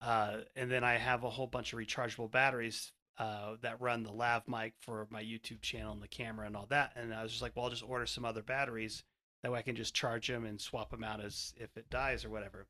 [0.00, 4.12] uh, and then I have a whole bunch of rechargeable batteries uh, that run the
[4.12, 6.92] lav mic for my YouTube channel and the camera and all that.
[6.96, 9.04] And I was just like, well, I'll just order some other batteries
[9.42, 12.24] that way I can just charge them and swap them out as if it dies
[12.24, 12.66] or whatever.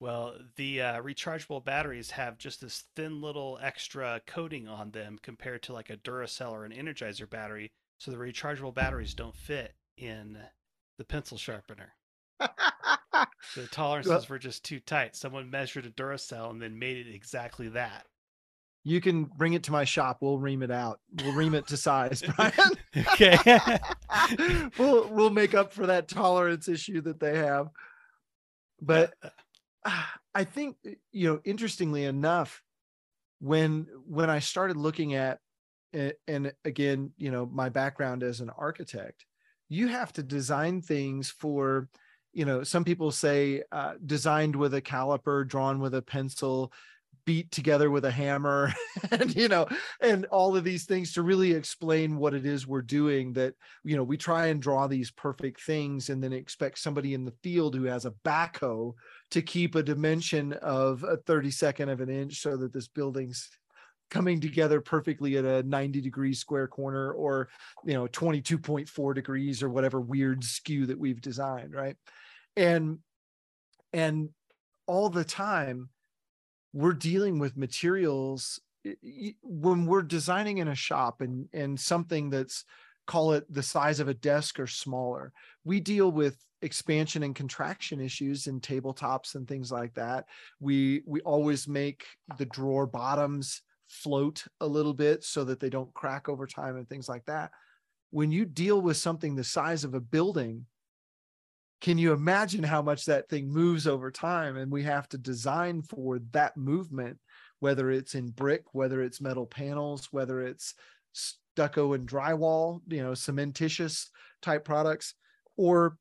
[0.00, 5.62] Well, the uh, rechargeable batteries have just this thin little extra coating on them compared
[5.64, 7.70] to like a Duracell or an Energizer battery.
[7.98, 10.38] So the rechargeable batteries don't fit in
[10.96, 11.92] the pencil sharpener.
[12.38, 15.14] the tolerances were just too tight.
[15.14, 18.06] Someone measured a Duracell and then made it exactly that
[18.84, 20.18] you can bring it to my shop.
[20.20, 21.00] We'll ream it out.
[21.22, 22.52] We'll ream it to size, Brian.
[22.96, 23.78] okay.
[24.78, 27.68] we'll we'll make up for that tolerance issue that they have.
[28.80, 29.12] But
[30.34, 30.76] I think
[31.12, 32.62] you know, interestingly enough,
[33.40, 35.38] when when I started looking at
[35.92, 39.24] and again, you know, my background as an architect,
[39.68, 41.88] you have to design things for
[42.32, 46.72] you know some people say uh, designed with a caliper drawn with a pencil
[47.30, 48.74] beat together with a hammer
[49.12, 49.64] and you know
[50.00, 53.94] and all of these things to really explain what it is we're doing that you
[53.94, 57.76] know we try and draw these perfect things and then expect somebody in the field
[57.76, 58.92] who has a backhoe
[59.30, 63.48] to keep a dimension of a 32nd of an inch so that this building's
[64.10, 67.48] coming together perfectly at a 90 degree square corner or
[67.84, 71.94] you know 22.4 degrees or whatever weird skew that we've designed right?
[72.56, 72.98] And
[73.92, 74.30] and
[74.88, 75.90] all the time
[76.72, 78.60] we're dealing with materials
[79.42, 82.64] when we're designing in a shop and and something that's
[83.06, 85.32] call it the size of a desk or smaller
[85.64, 90.26] we deal with expansion and contraction issues in tabletops and things like that.
[90.58, 92.04] We we always make
[92.38, 96.88] the drawer bottoms float a little bit so that they don't crack over time and
[96.88, 97.50] things like that.
[98.10, 100.66] When you deal with something the size of a building
[101.80, 104.56] can you imagine how much that thing moves over time?
[104.56, 107.18] And we have to design for that movement
[107.60, 110.74] whether it's in brick whether it's metal panels whether it's
[111.12, 114.06] stucco and drywall you know cementitious
[114.42, 115.14] type products
[115.56, 115.96] or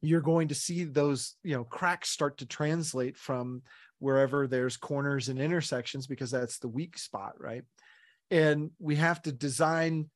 [0.00, 3.62] you're going to see those you know cracks start to translate from
[3.98, 7.62] wherever there's corners and intersections because that's the weak spot right?
[8.30, 10.10] And we have to design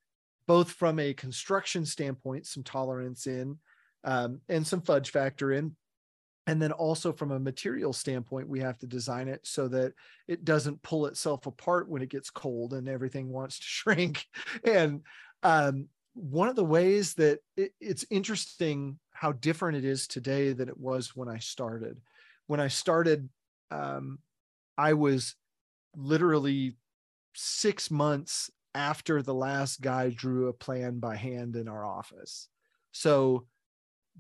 [0.47, 3.59] both from a construction standpoint some tolerance in
[4.05, 5.77] um, and some fudge factor in.
[6.47, 9.93] And then also from a material standpoint, we have to design it so that
[10.27, 14.27] it doesn't pull itself apart when it gets cold and everything wants to shrink.
[14.65, 15.03] And
[15.43, 20.69] um, one of the ways that it, it's interesting how different it is today than
[20.69, 22.01] it was when I started.
[22.47, 23.29] When I started,
[23.71, 24.19] um,
[24.77, 25.37] I was
[25.95, 26.77] literally
[27.35, 32.49] six months after the last guy drew a plan by hand in our office.
[32.93, 33.47] So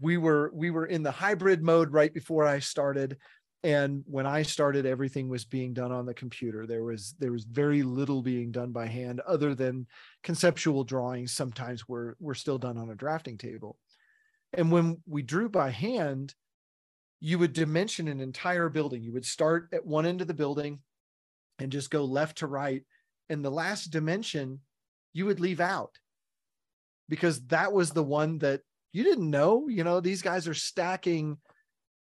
[0.01, 3.17] we were we were in the hybrid mode right before I started
[3.63, 6.67] and when I started everything was being done on the computer.
[6.67, 9.87] There was there was very little being done by hand other than
[10.23, 13.77] conceptual drawings sometimes were were still done on a drafting table.
[14.53, 16.35] And when we drew by hand,
[17.21, 19.03] you would dimension an entire building.
[19.03, 20.81] You would start at one end of the building
[21.59, 22.83] and just go left to right
[23.29, 24.61] and the last dimension
[25.13, 25.99] you would leave out
[27.09, 31.37] because that was the one that you didn't know you know these guys are stacking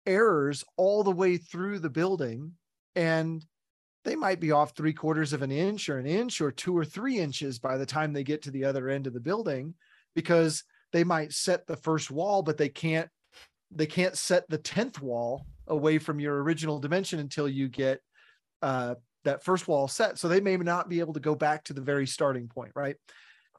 [0.07, 2.53] errors all the way through the building
[2.95, 3.45] and
[4.05, 6.85] they might be off three quarters of an inch or an inch or two or
[6.85, 9.75] three inches by the time they get to the other end of the building
[10.15, 13.09] because they might set the first wall but they can't
[13.75, 18.01] they can't set the 10th wall away from your original dimension until you get
[18.63, 20.19] uh, that first wall set.
[20.19, 22.97] So they may not be able to go back to the very starting point, right?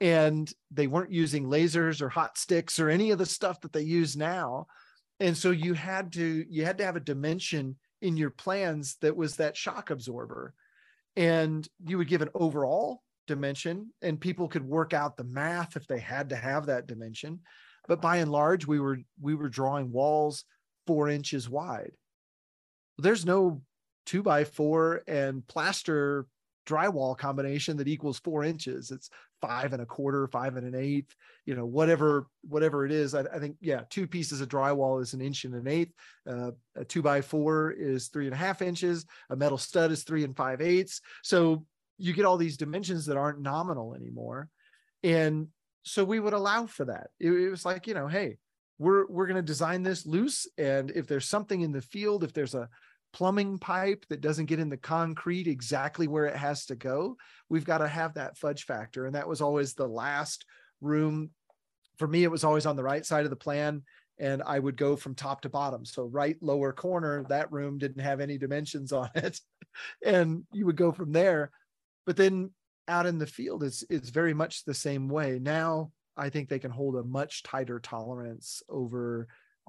[0.02, 3.82] And they weren't using lasers or hot sticks or any of the stuff that they
[3.82, 4.68] use now.
[5.20, 9.16] And so you had to you had to have a dimension in your plans that
[9.16, 10.54] was that shock absorber.
[11.16, 15.88] And you would give an overall dimension and people could work out the math if
[15.88, 17.40] they had to have that dimension.
[17.88, 20.44] But by and large, we were we were drawing walls
[20.88, 21.94] four inches wide.
[22.98, 23.62] There's no
[24.06, 26.28] two by four and plaster
[26.66, 28.92] drywall combination that equals four inches.
[28.92, 29.10] It's
[29.48, 33.14] five and a quarter, five and an eighth, you know, whatever, whatever it is.
[33.14, 35.94] I, I think, yeah, two pieces of drywall is an inch and an eighth.
[36.30, 39.06] Uh, a two by four is three and a half inches.
[39.30, 41.02] A metal stud is three and five eighths.
[41.24, 41.66] So
[41.98, 44.50] you get all these dimensions that aren't nominal anymore.
[45.04, 45.48] And
[45.84, 47.08] so we would allow for that.
[47.20, 48.38] It, it was like, you know, hey,
[48.78, 52.34] we're we're going to design this loose and if there's something in the field if
[52.34, 52.68] there's a
[53.16, 57.16] plumbing pipe that doesn't get in the concrete exactly where it has to go,
[57.48, 59.06] we've got to have that fudge factor.
[59.06, 60.46] And that was always the last
[60.82, 61.30] room.
[61.98, 63.84] For me, it was always on the right side of the plan.
[64.20, 65.86] And I would go from top to bottom.
[65.86, 69.40] So, right lower corner, that room didn't have any dimensions on it.
[70.06, 71.52] and you would go from there.
[72.06, 72.52] But then
[72.90, 75.40] out in the field, it's it's very much the same way.
[75.42, 79.28] Now I think they can hold a much tighter tolerance over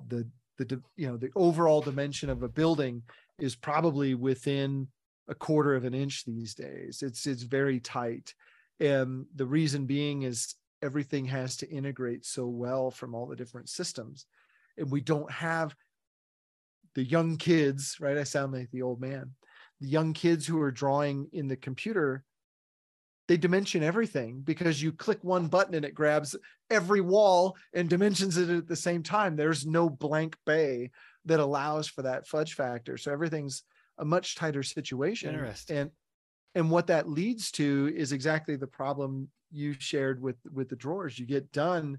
[0.09, 0.29] the
[0.59, 3.03] the you know the overall dimension of a building
[3.39, 4.89] is probably within
[5.29, 7.03] a quarter of an inch these days.
[7.03, 8.35] It's it's very tight.
[8.81, 13.69] And the reason being is everything has to integrate so well from all the different
[13.69, 14.27] systems.
[14.77, 15.75] And we don't have
[16.95, 18.19] the young kids, right?
[18.19, 19.33] I sound like the old man.
[19.81, 22.25] The young kids who are drawing in the computer,
[23.29, 26.37] they dimension everything because you click one button and it grabs
[26.71, 29.35] every wall and dimensions it at the same time.
[29.35, 30.91] There's no blank bay
[31.25, 32.97] that allows for that fudge factor.
[32.97, 33.65] So everything's
[33.99, 35.31] a much tighter situation.
[35.31, 35.77] Interesting.
[35.77, 35.91] And
[36.55, 41.19] and what that leads to is exactly the problem you shared with with the drawers.
[41.19, 41.99] You get done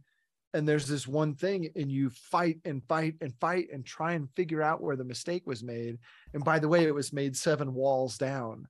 [0.54, 4.30] and there's this one thing and you fight and fight and fight and try and
[4.36, 6.00] figure out where the mistake was made.
[6.34, 8.68] And by the way, it was made seven walls down.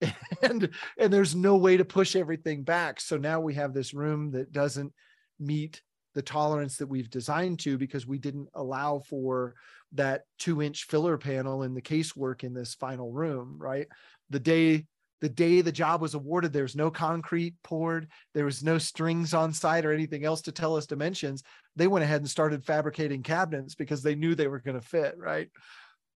[0.42, 3.00] and and there's no way to push everything back.
[3.00, 4.92] So now we have this room that doesn't
[5.38, 5.80] meet
[6.14, 9.54] the tolerance that we've designed to because we didn't allow for
[9.92, 13.86] that two inch filler panel in the casework in this final room right?
[14.30, 14.86] The day
[15.20, 19.52] the day the job was awarded there's no concrete poured there was no strings on
[19.52, 21.42] site or anything else to tell us dimensions.
[21.76, 25.16] They went ahead and started fabricating cabinets because they knew they were going to fit
[25.18, 25.50] right?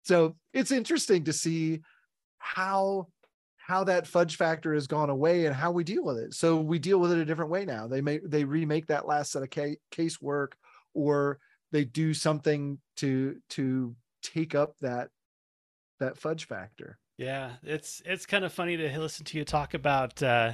[0.04, 1.82] So it's interesting to see
[2.38, 3.08] how
[3.69, 6.34] how that fudge factor has gone away and how we deal with it.
[6.34, 7.86] So we deal with it a different way now.
[7.86, 10.58] They make they remake that last set of case, case work
[10.95, 11.38] or
[11.71, 15.10] they do something to to take up that
[15.99, 16.97] that fudge factor.
[17.19, 20.53] Yeah, it's it's kind of funny to listen to you talk about uh,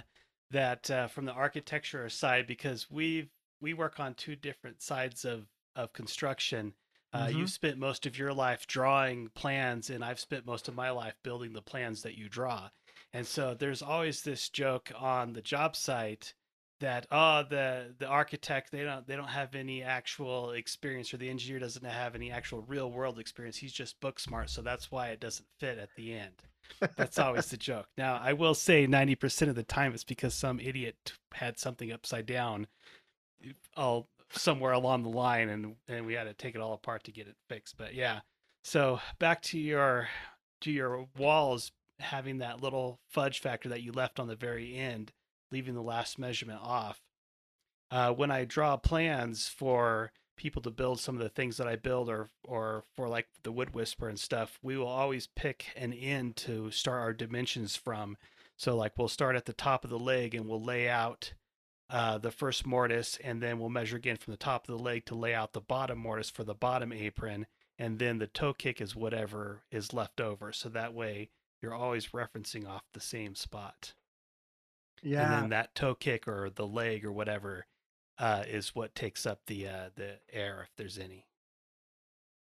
[0.51, 3.29] that uh, from the architecture side because we've
[3.61, 5.45] we work on two different sides of
[5.77, 6.73] of construction.
[7.13, 7.37] Uh, mm-hmm.
[7.37, 11.15] You've spent most of your life drawing plans, and I've spent most of my life
[11.23, 12.67] building the plans that you draw.
[13.15, 16.33] And so there's always this joke on the job site
[16.81, 21.29] that oh the the architect they don't they don't have any actual experience or the
[21.29, 23.55] engineer doesn't have any actual real world experience.
[23.55, 26.33] He's just book smart so that's why it doesn't fit at the end.
[26.97, 27.87] That's always the joke.
[27.97, 32.25] Now i will say 90% of the time it's because some idiot had something upside
[32.25, 32.67] down
[33.77, 37.13] all somewhere along the line and and we had to take it all apart to
[37.13, 37.77] get it fixed.
[37.77, 38.19] But yeah.
[38.65, 40.09] So back to your
[40.59, 45.11] to your walls having that little fudge factor that you left on the very end,
[45.51, 47.01] leaving the last measurement off.
[47.91, 51.75] uh, when I draw plans for people to build some of the things that I
[51.77, 55.93] build or or for like the Wood Whisperer and stuff, we will always pick an
[55.93, 58.17] end to start our dimensions from.
[58.57, 61.33] So like we'll start at the top of the leg and we'll lay out
[61.89, 65.05] uh, the first mortise and then we'll measure again from the top of the leg
[65.05, 67.45] to lay out the bottom mortise for the bottom apron
[67.77, 70.51] and then the toe kick is whatever is left over.
[70.51, 71.29] So that way
[71.65, 73.93] you're always referencing off the same spot.
[75.01, 75.23] Yeah.
[75.23, 77.65] And then that toe kick or the leg or whatever
[78.19, 81.25] uh, is what takes up the uh, the air if there's any.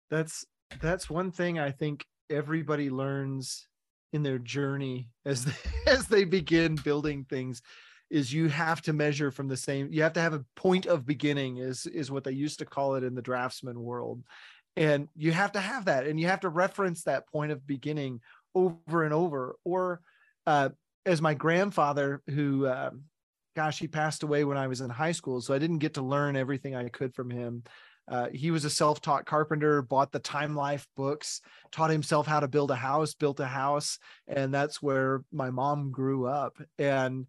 [0.09, 0.45] That's
[0.82, 3.67] that's one thing I think everybody learns
[4.13, 5.51] in their journey as they,
[5.88, 7.61] as they begin building things
[8.09, 11.05] is you have to measure from the same you have to have a point of
[11.05, 14.24] beginning is is what they used to call it in the draftsman world
[14.76, 18.20] and you have to have that and you have to reference that point of beginning
[18.56, 19.56] over and over.
[19.64, 20.02] Or
[20.45, 20.70] uh,
[21.06, 23.04] as my grandfather who um,
[23.56, 26.02] gosh he passed away when i was in high school so i didn't get to
[26.02, 27.64] learn everything i could from him.
[28.08, 31.41] Uh, he was a self-taught carpenter bought the time life books
[31.72, 35.91] taught himself how to build a house built a house and that's where my mom
[35.91, 36.58] grew up.
[36.78, 37.28] And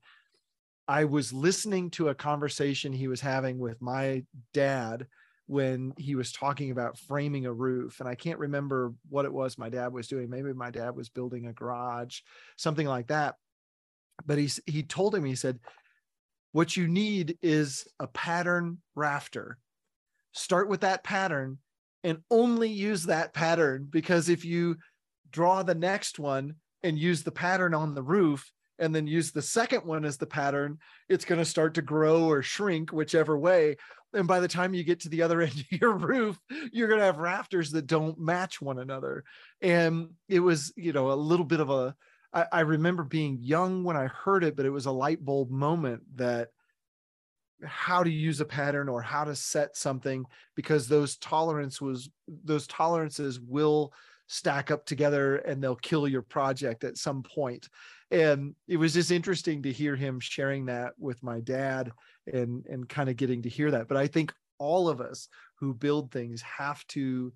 [0.88, 5.06] i was listening to a conversation he was having with my dad
[5.50, 9.58] when he was talking about framing a roof and i can't remember what it was
[9.58, 10.30] my dad was doing.
[10.30, 12.20] Maybe my dad was building a garage
[12.56, 13.34] something like that.
[14.26, 15.58] But he he told him he said
[16.52, 19.58] what you need is a pattern rafter.
[20.32, 21.58] Start with that pattern
[22.02, 24.76] and only use that pattern because if you
[25.30, 29.42] draw the next one and use the pattern on the roof and then use the
[29.42, 30.78] second one as the pattern
[31.08, 33.76] it's going to start to grow or shrink whichever way
[34.12, 36.38] and by the time you get to the other end of your roof
[36.72, 39.24] you're going to have rafters that don't match one another.
[39.60, 41.94] And it was you know a little bit of a
[42.32, 45.50] I, I remember being young when i heard it but it was a light bulb
[45.50, 46.48] moment that
[47.64, 52.10] how to use a pattern or how to set something because those tolerance was
[52.44, 53.92] those tolerances will
[54.26, 57.68] stack up together and they'll kill your project at some point.
[58.12, 61.90] And it was just interesting to hear him sharing that with my dad
[62.32, 63.88] and and kind of getting to hear that.
[63.88, 65.26] But i think all of us
[65.58, 67.32] who build things have to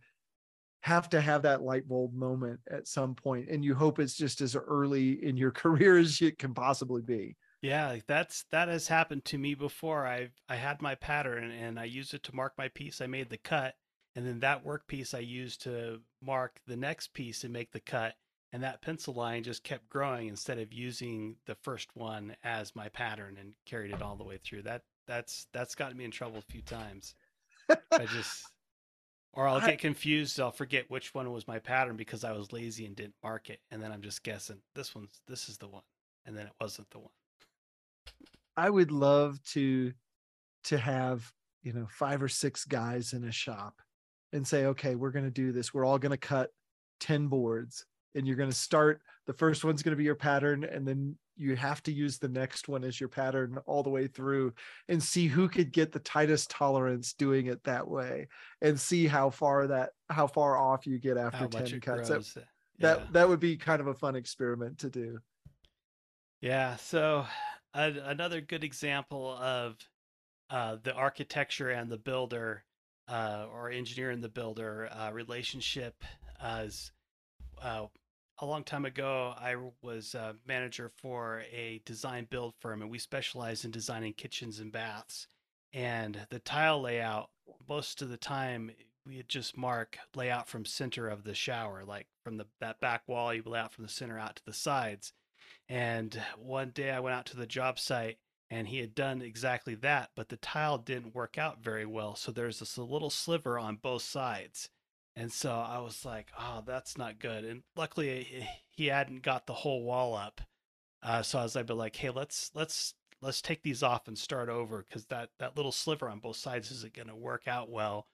[0.83, 4.43] have to have that light bulb moment at some point and you hope it's just
[4.43, 7.37] as early in your career as it can possibly be.
[7.63, 10.07] Yeah that's that has happened to me before.
[10.07, 13.31] I've i had my pattern and i used it to mark my piece i made
[13.31, 13.75] the cut
[14.15, 17.81] and then that work piece i used to mark the next piece and make the
[17.81, 18.15] cut
[18.55, 22.89] and that pencil line just kept growing instead of using the first one as my
[22.89, 24.63] pattern and carried it all the way through.
[24.63, 27.17] That that's that's gotten me in trouble a few times.
[27.69, 28.45] I just
[29.33, 30.39] or i'll get confused.
[30.39, 33.59] I'll forget which one was my pattern because i was lazy and didn't mark it
[33.73, 35.83] and then i'm just guessing this one's this is the one
[36.25, 37.11] and then it wasn't the one.
[38.57, 39.93] I would love to
[40.65, 41.29] to have
[41.65, 43.81] you know five or six guys in a shop
[44.33, 45.75] and say okay we're going to do this.
[45.75, 46.51] We're all going to cut
[47.01, 47.85] 10 boards
[48.15, 51.17] and you're going to start the first one's going to be your pattern and then
[51.37, 54.53] you have to use the next one as your pattern all the way through
[54.89, 58.29] and see who could get the tightest tolerance doing it that way
[58.63, 62.09] and see how far that how far off you get after 10 cuts.
[62.09, 62.43] That, yeah.
[62.79, 65.19] that that would be kind of a fun experiment to do.
[66.41, 67.27] Yeah so
[67.73, 69.77] uh, another good example of
[70.51, 72.65] uh, the architecture and the builder
[73.09, 76.05] uh, or engineer and the builder uh, relationship
[76.61, 76.93] is
[77.61, 77.87] uh,
[78.39, 82.99] a long time ago, I was a manager for a design build firm, and we
[82.99, 85.29] specialized in designing kitchens and baths.
[85.73, 87.31] And the tile layout,
[87.69, 92.07] most of the time, eh, we just mark layout from center of the shower, like
[92.25, 95.13] from the that back wall, you lay out from the center out to the sides.
[95.69, 98.19] And one day I went out to the job site
[98.51, 102.15] and he had done exactly that, but the tile didn't work out very well.
[102.17, 104.71] So there's this little sliver on both sides.
[105.17, 107.45] And so I was like, oh, that's not good.
[107.45, 110.41] And luckily he hadn't got the whole wall up.
[111.03, 114.49] Uh, so I was like, like, hey, let's let's let's take these off and start
[114.49, 118.07] over because that that little sliver on both sides isn't going to work out well.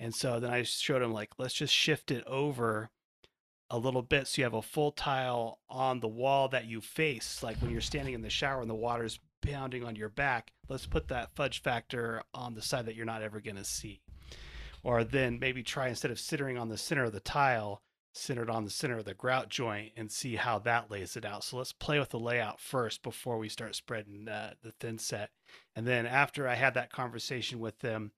[0.00, 2.90] And so then I showed him like, let's just shift it over
[3.70, 7.42] a little bit so you have a full tile on the wall that you face.
[7.42, 10.86] Like when you're standing in the shower and the water's pounding on your back, let's
[10.86, 14.00] put that fudge factor on the side that you're not ever going to see
[14.82, 17.82] or then maybe try instead of centering on the center of the tile
[18.14, 21.44] centered on the center of the grout joint and see how that lays it out
[21.44, 25.30] so let's play with the layout first before we start spreading uh, the thin set
[25.76, 28.12] and then after i had that conversation with them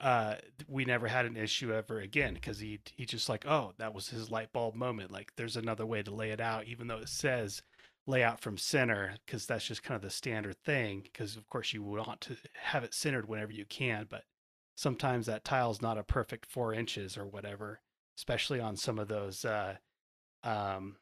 [0.00, 0.34] uh,
[0.66, 4.08] we never had an issue ever again because he he just like oh that was
[4.08, 7.08] his light bulb moment like there's another way to lay it out even though it
[7.08, 7.62] says
[8.06, 11.00] layout from center because that's just kind of the standard thing.
[11.02, 14.24] Because of course you want to have it centered whenever you can, but
[14.82, 17.80] sometimes that tile's not a perfect four inches or whatever,
[18.18, 19.76] especially on some of those uh,
[20.42, 20.96] um,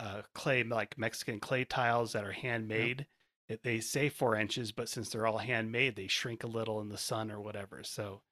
[0.00, 3.06] uh, clay like Mexican clay tiles that are handmade.
[3.48, 3.60] Yep.
[3.62, 6.98] They say four inches, but since they're all handmade, they shrink a little in the
[6.98, 7.82] sun or whatever.
[7.84, 8.22] So,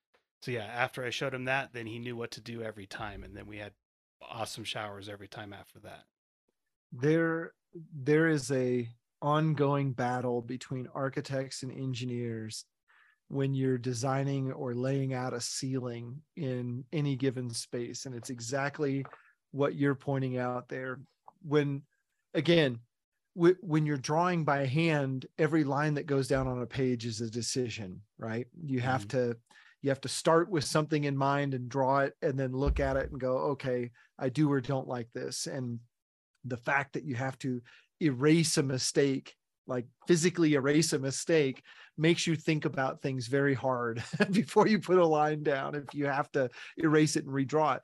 [0.42, 3.22] so yeah, after I showed him that, then he knew what to do every time,
[3.22, 3.72] and then we had
[4.22, 6.04] awesome showers every time after that.
[6.90, 7.52] There,
[7.94, 8.88] there is a
[9.20, 12.64] ongoing battle between architects and engineers
[13.34, 19.04] when you're designing or laying out a ceiling in any given space and it's exactly
[19.50, 21.00] what you're pointing out there.
[21.42, 21.82] When
[22.32, 22.78] again
[23.36, 27.20] w- when you're drawing by hand every line that goes down on a page is
[27.20, 28.46] a decision right?
[28.64, 29.32] You have mm-hmm.
[29.32, 29.36] to
[29.82, 32.96] you have to start with something in mind and draw it and then look at
[32.96, 35.46] it and go okay i do or don't like this.
[35.46, 35.80] And
[36.44, 37.60] the fact that you have to
[38.00, 39.34] erase a mistake
[39.66, 41.62] like physically erase a mistake
[41.96, 46.06] makes you think about things very hard before you put a line down if you
[46.06, 47.82] have to erase it and redraw it.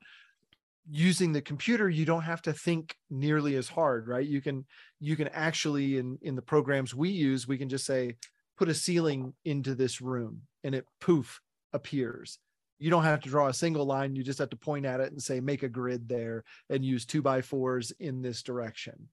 [0.90, 4.26] Using the computer you don't have to think nearly as hard right?
[4.26, 4.66] You can
[4.98, 8.16] you can actually in in the programs we use we can just say
[8.58, 11.40] put a ceiling into this room and it poof
[11.72, 12.38] appears.
[12.78, 15.12] You don't have to draw a single line you just have to point at it
[15.12, 19.08] and say make a grid there and use two by fours in this direction.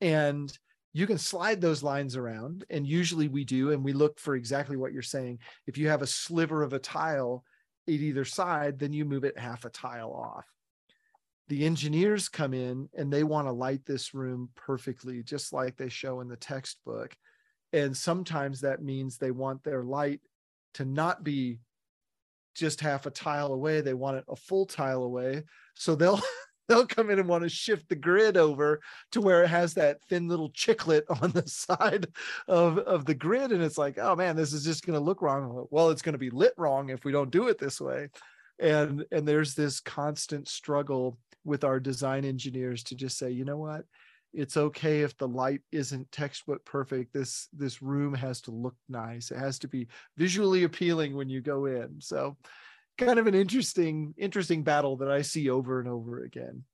[0.00, 0.52] And
[0.92, 4.76] you can slide those lines around and usually we do and we look for exactly
[4.76, 5.38] what you're saying.
[5.66, 7.44] If you have a sliver of a tile
[7.88, 10.46] at either side then you move it half a tile off.
[11.48, 15.88] The engineers come in and they want to light this room perfectly just like they
[15.88, 17.14] show in the textbook.
[17.72, 20.20] And sometimes that means they want their light
[20.74, 21.60] to not be
[22.54, 23.80] just half a tile away.
[23.80, 25.44] They want it a full tile away.
[25.74, 26.20] So they'll
[26.72, 30.02] they'll come in and want to shift the grid over to where it has that
[30.04, 32.06] thin little chiclet on the side
[32.48, 33.52] of, of the grid.
[33.52, 35.66] And it's like, oh man, this is just going to look wrong.
[35.70, 38.08] Well, it's going to be lit wrong if we don't do it this way.
[38.58, 43.56] And, and there's this constant struggle with our design engineers to just say, you know
[43.58, 43.84] what?
[44.32, 47.12] It's okay if the light isn't textbook perfect.
[47.12, 49.30] This this room has to look nice.
[49.30, 51.96] It has to be visually appealing when you go in.
[52.00, 52.38] So
[53.04, 56.64] kind of an interesting interesting battle that I see over and over again.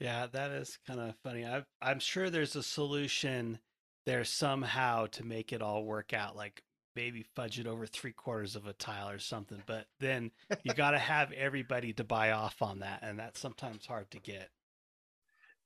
[0.00, 1.44] Yeah, that is kind of funny.
[1.44, 3.58] i I'm sure there's a solution
[4.04, 6.36] there somehow to make it all work out.
[6.36, 6.62] Like
[6.96, 9.62] maybe fudge it over three quarters of a tile or something.
[9.66, 10.30] But then
[10.64, 14.18] you got to have everybody to buy off on that, and that's sometimes hard to
[14.18, 14.48] get.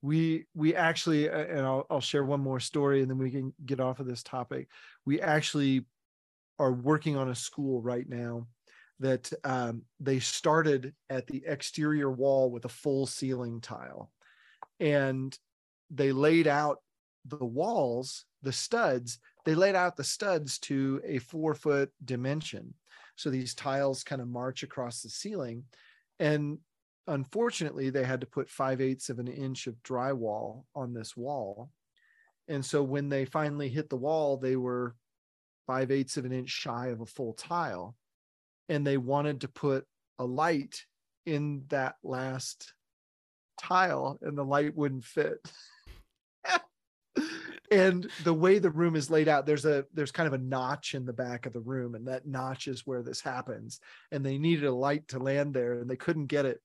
[0.03, 3.79] We we actually, and I'll I'll share one more story, and then we can get
[3.79, 4.67] off of this topic.
[5.05, 5.85] We actually
[6.59, 8.47] are working on a school right now
[8.99, 14.11] that um, they started at the exterior wall with a full ceiling tile.
[14.79, 15.37] And
[15.89, 16.79] they laid out
[17.25, 22.73] the walls the studs they laid out the studs to a four foot dimension.
[23.15, 25.63] So these tiles kind of march across the ceiling.
[26.19, 26.57] And
[27.07, 31.69] unfortunately they had to put five eighths of an inch of drywall on this wall.
[32.49, 34.95] And so when they finally hit the wall they were
[35.65, 37.95] five eighths of an inch shy of a full tile
[38.69, 39.85] and they wanted to put
[40.19, 40.85] a light
[41.25, 42.73] in that last
[43.59, 45.39] tile and the light wouldn't fit.
[47.69, 50.95] And the way the room is laid out there's a there's kind of a notch
[50.95, 53.79] in the back of the room and that notch is where this happens.
[54.11, 56.61] And they needed a light to land there and they couldn't get it.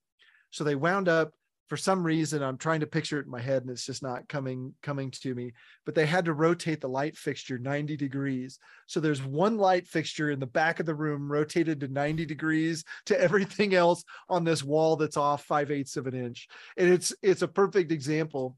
[0.51, 1.33] So they wound up
[1.73, 4.29] for some reason i'm trying to picture it in my head and it's just not
[4.29, 5.53] coming coming to me
[5.87, 8.59] but they had to rotate the light fixture 90 degrees.
[8.87, 12.85] So there's one light fixture in the back of the room rotated to 90 degrees
[13.07, 16.49] to everything else on this wall that's off 5 eighths of an inch.
[16.77, 18.57] And it's it's a perfect example.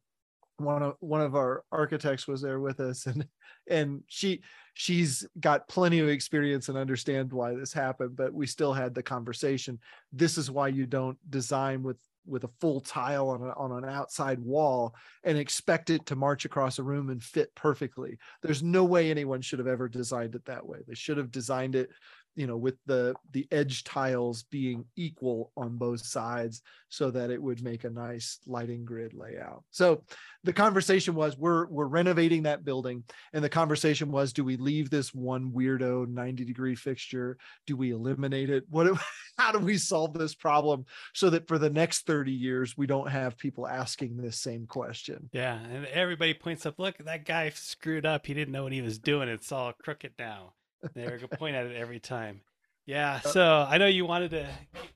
[0.59, 3.27] One of one of our architects was there with us and
[3.69, 4.43] and she
[4.75, 9.03] she's got plenty of experience and understand why this happened but we still had the
[9.03, 9.79] conversation.
[10.13, 11.97] This is why you don't design with
[12.27, 16.45] with a full tile on, a, on an outside wall and expect it to march
[16.45, 18.19] across a room and fit perfectly.
[18.43, 20.79] There's no way anyone should have ever designed it that way.
[20.87, 21.91] They should have designed it
[22.37, 27.43] you know with the the edge tiles being equal on both sides so that it
[27.43, 29.65] would make a nice lighting grid layout.
[29.71, 30.03] So
[30.45, 33.03] the conversation was we're we're renovating that building.
[33.33, 37.37] And the conversation was do we leave this one weirdo 90 degree fixture?
[37.67, 38.65] Do we eliminate it?
[38.71, 38.97] What
[39.39, 43.11] how do we solve this problem so that for the next 30 years we don't
[43.11, 45.29] have people asking this same question?
[45.33, 48.27] Yeah and everybody points up look that guy screwed up.
[48.27, 49.29] He didn't know what he was doing.
[49.29, 50.53] It's all crooked now
[50.95, 52.41] they were point at it every time.
[52.87, 54.47] Yeah, uh, so I know you wanted to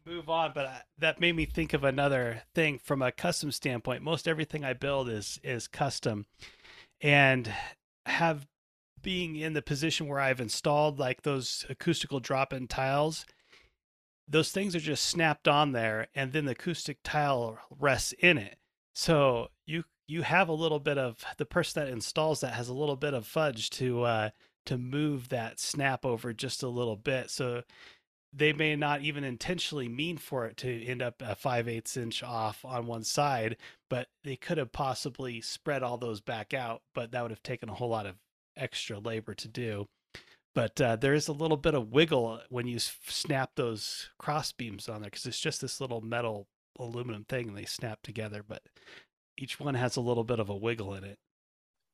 [0.05, 4.03] move on, but I, that made me think of another thing from a custom standpoint.
[4.03, 6.27] Most everything I build is is custom,
[7.01, 7.51] and
[8.05, 8.47] have
[9.03, 13.25] being in the position where I've installed like those acoustical drop-in tiles,
[14.27, 18.59] those things are just snapped on there and then the acoustic tile rests in it.
[18.95, 22.75] So you you have a little bit of the person that installs that has a
[22.75, 24.31] little bit of fudge to uh
[24.69, 27.31] to move that snap over just a little bit.
[27.31, 27.63] So
[28.35, 32.23] they may not even intentionally mean for it to end up a 5 eighths inch
[32.23, 33.57] off on one side,
[33.89, 37.71] but they could have possibly spread all those back out, but that would have taken
[37.71, 38.17] a whole lot of
[38.59, 39.87] extra labor to do.
[40.55, 44.89] But uh, there is a little bit of wiggle when you snap those cross beams
[44.89, 46.47] on there because it's just this little metal
[46.79, 48.63] aluminum thing and they snap together, but
[49.39, 51.19] each one has a little bit of a wiggle in it.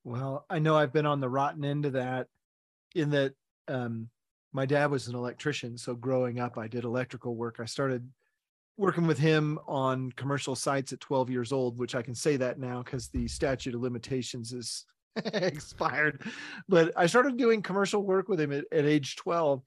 [0.03, 2.29] Well, I know I've been on the rotten end of that
[2.95, 3.33] in that
[3.69, 4.09] um,
[4.53, 5.77] my dad was an electrician.
[5.77, 7.57] So growing up, I did electrical work.
[7.61, 8.09] I started
[8.77, 12.59] working with him on commercial sites at 12 years old, which I can say that
[12.59, 14.85] now because the statute of limitations is
[15.25, 16.23] expired.
[16.69, 19.63] But I started doing commercial work with him at, at age 12.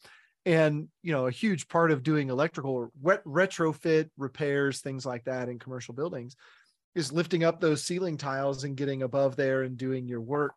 [0.46, 5.50] And, you know, a huge part of doing electrical wet retrofit repairs, things like that
[5.50, 6.38] in commercial buildings
[6.98, 10.56] is lifting up those ceiling tiles and getting above there and doing your work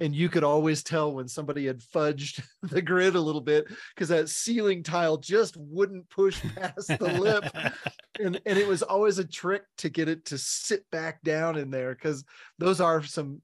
[0.00, 4.08] and you could always tell when somebody had fudged the grid a little bit because
[4.08, 7.44] that ceiling tile just wouldn't push past the lip.
[8.20, 11.70] And, and it was always a trick to get it to sit back down in
[11.70, 12.24] there because
[12.58, 13.42] those are some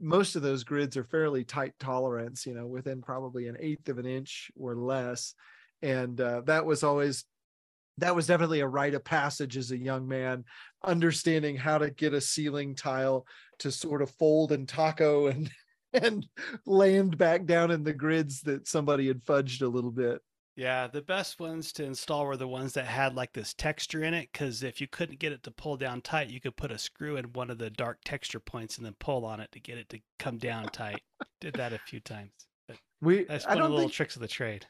[0.00, 3.98] most of those grids are fairly tight tolerance you know within probably an eighth of
[3.98, 5.34] an inch or less.
[5.80, 7.24] And uh, that was always
[7.98, 10.44] that was definitely a rite of passage as a young man
[10.84, 13.26] understanding how to get a ceiling tile
[13.60, 15.48] to sort of fold and taco and
[15.92, 16.26] and
[16.66, 20.20] land back down in the grids that somebody had fudged a little bit.
[20.56, 24.14] Yeah, the best ones to install were the ones that had like this texture in
[24.14, 24.30] it.
[24.32, 27.16] Because if you couldn't get it to pull down tight, you could put a screw
[27.16, 29.90] in one of the dark texture points and then pull on it to get it
[29.90, 31.02] to come down tight.
[31.42, 32.32] Did that a few times.
[32.66, 34.66] But we that's one of the little think, tricks of the trade.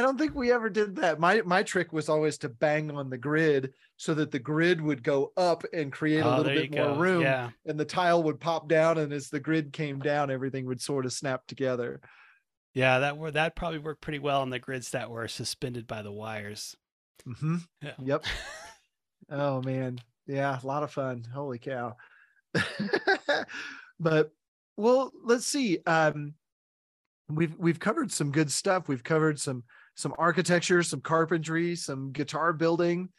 [0.00, 1.20] I don't think we ever did that.
[1.20, 5.02] My my trick was always to bang on the grid so that the grid would
[5.02, 6.98] go up and create a Oh, little bit more go.
[6.98, 7.50] room Yeah.
[7.66, 11.04] and the tile would pop down and as the grid came down everything would sort
[11.04, 12.00] of snap together.
[12.72, 16.00] Yeah, that were that probably worked pretty well on the grids that were suspended by
[16.00, 16.74] the wires.
[17.24, 17.94] hmm Yeah.
[17.98, 18.24] Yep.
[19.28, 20.00] Oh man.
[20.26, 21.24] Yeah, a lot of fun.
[21.32, 21.96] Holy cow.
[24.00, 24.32] but
[24.76, 25.78] well, let's see.
[25.86, 26.34] Um
[27.28, 28.88] we've we've covered some good stuff.
[28.88, 29.64] We've covered some
[30.00, 33.10] some architecture, some carpentry, some guitar building,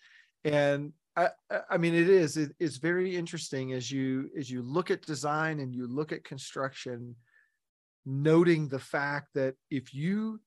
[0.43, 1.29] and I,
[1.69, 5.59] I mean it is it, it's very interesting as you as you look at design
[5.59, 7.15] and you look at construction,
[8.05, 10.39] noting the fact that if you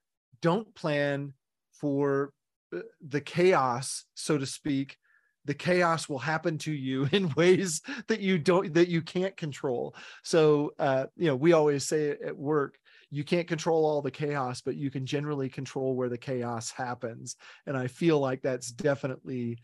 [0.43, 1.35] don't plan
[1.73, 2.33] for
[2.75, 4.97] uh, the chaos, so to speak,
[5.45, 9.95] the chaos will happen to you in ways that you don't that you can't control.
[10.25, 12.77] So uh, you know we always say at work
[13.15, 17.37] you can't control all the chaos, but you can generally control where the chaos happens.
[17.67, 19.59] And I feel like that's definitely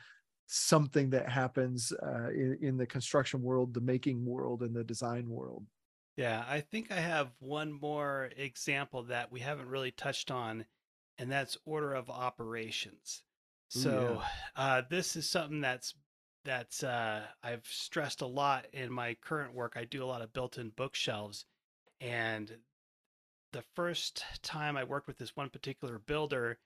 [0.46, 5.28] something that happens uh, in, in the construction world, the making world, and the design
[5.28, 5.64] world.
[6.16, 10.64] Yeah, I think I have one more example that we haven't really touched on,
[11.18, 13.22] and that's order of operations.
[13.68, 14.20] So
[14.56, 15.94] uh, this is something that's
[16.44, 19.74] that's uh, I've stressed a lot in my current work.
[19.76, 21.46] I do a lot of built-in bookshelves,
[22.00, 22.52] and
[23.52, 26.58] the first time I worked with this one particular builder,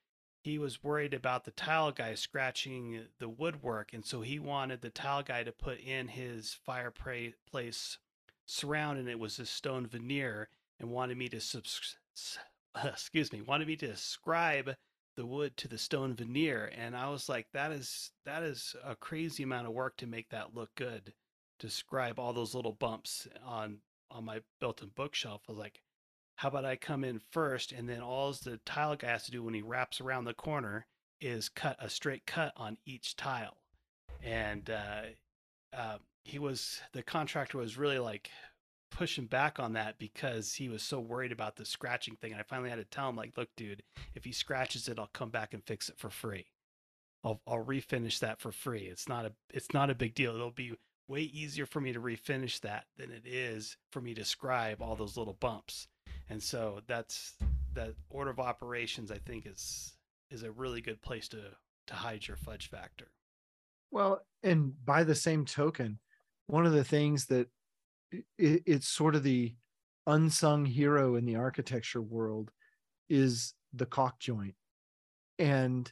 [0.42, 4.90] he was worried about the tile guy scratching the woodwork, and so he wanted the
[4.90, 7.98] tile guy to put in his fireplace
[8.46, 11.96] surround, and it was a stone veneer, and wanted me to subs-
[12.84, 14.76] excuse me, wanted me to ascribe
[15.16, 18.96] the wood to the stone veneer, and I was like, that is that is a
[18.96, 21.14] crazy amount of work to make that look good,
[21.60, 23.78] to scribe all those little bumps on
[24.10, 25.42] on my built-in bookshelf.
[25.48, 25.80] I was like,
[26.36, 29.42] how about I come in first and then all the tile guy has to do
[29.42, 30.86] when he wraps around the corner
[31.20, 33.56] is cut a straight cut on each tile.
[34.22, 35.02] And uh,
[35.76, 38.30] uh, he was, the contractor was really like
[38.90, 42.32] pushing back on that because he was so worried about the scratching thing.
[42.32, 43.82] And I finally had to tell him, like, look, dude,
[44.14, 46.46] if he scratches it, I'll come back and fix it for free.
[47.22, 48.82] I'll, I'll refinish that for free.
[48.82, 50.34] It's not a, it's not a big deal.
[50.34, 50.74] It'll be
[51.08, 54.96] way easier for me to refinish that than it is for me to scribe all
[54.96, 55.88] those little bumps
[56.30, 57.34] and so that's
[57.74, 59.94] that order of operations i think is
[60.30, 61.40] is a really good place to
[61.86, 63.08] to hide your fudge factor
[63.90, 65.98] Well, and by the same token,
[66.46, 67.48] one of the things that
[68.10, 69.54] it, it's sort of the
[70.06, 72.50] unsung hero in the architecture world
[73.08, 74.54] is the caulk joint.
[75.38, 75.90] And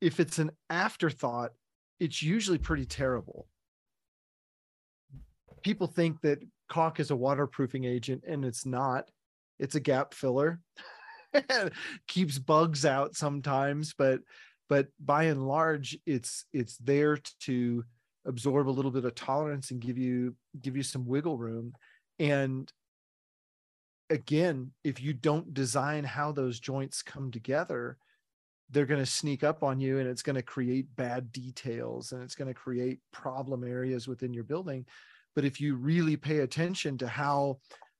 [0.00, 1.52] if it's an afterthought,
[1.98, 3.48] it's usually pretty terrible.
[5.62, 6.38] People think that
[6.72, 9.10] caulk is a waterproofing agent and it's not.
[9.58, 10.58] It's a gap filler.
[12.08, 14.20] Keeps bugs out sometimes, but
[14.70, 17.84] but by and large it's it's there to
[18.24, 21.74] absorb a little bit of tolerance and give you give you some wiggle room
[22.18, 22.72] and
[24.08, 27.98] again if you don't design how those joints come together
[28.70, 32.22] they're going to sneak up on you and it's going to create bad details and
[32.22, 34.86] it's going to create problem areas within your building
[35.34, 37.58] but if you really pay attention to how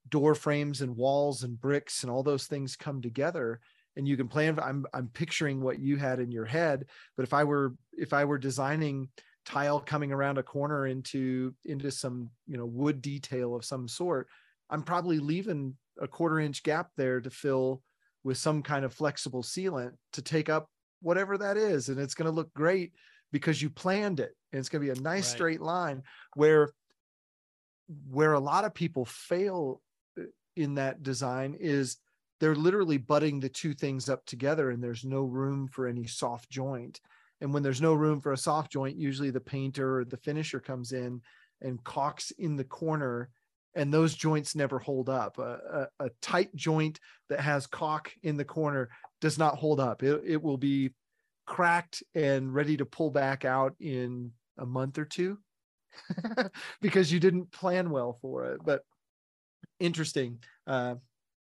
[0.09, 3.59] door frames and walls and bricks and all those things come together
[3.95, 7.33] and you can plan i'm i'm picturing what you had in your head but if
[7.33, 9.07] i were if i were designing
[9.45, 14.27] tile coming around a corner into into some you know wood detail of some sort
[14.69, 17.81] i'm probably leaving a quarter inch gap there to fill
[18.23, 20.67] with some kind of flexible sealant to take up
[21.01, 22.93] whatever that is and it's going to look great
[23.31, 25.35] because you planned it and it's going to be a nice right.
[25.35, 26.01] straight line
[26.35, 26.69] where
[28.09, 29.81] where a lot of people fail
[30.19, 30.23] uh,
[30.55, 31.97] in that design is
[32.39, 36.49] they're literally butting the two things up together and there's no room for any soft
[36.49, 36.99] joint.
[37.41, 40.59] And when there's no room for a soft joint usually the painter or the finisher
[40.59, 41.21] comes in
[41.61, 43.29] and caulks in the corner
[43.75, 45.37] and those joints never hold up.
[45.39, 48.89] A, a, a tight joint that has caulk in the corner
[49.19, 50.03] does not hold up.
[50.03, 50.91] It, it will be
[51.45, 55.39] cracked and ready to pull back out in a month or two
[56.81, 58.81] because you didn't plan well for it but
[59.79, 60.95] interesting uh,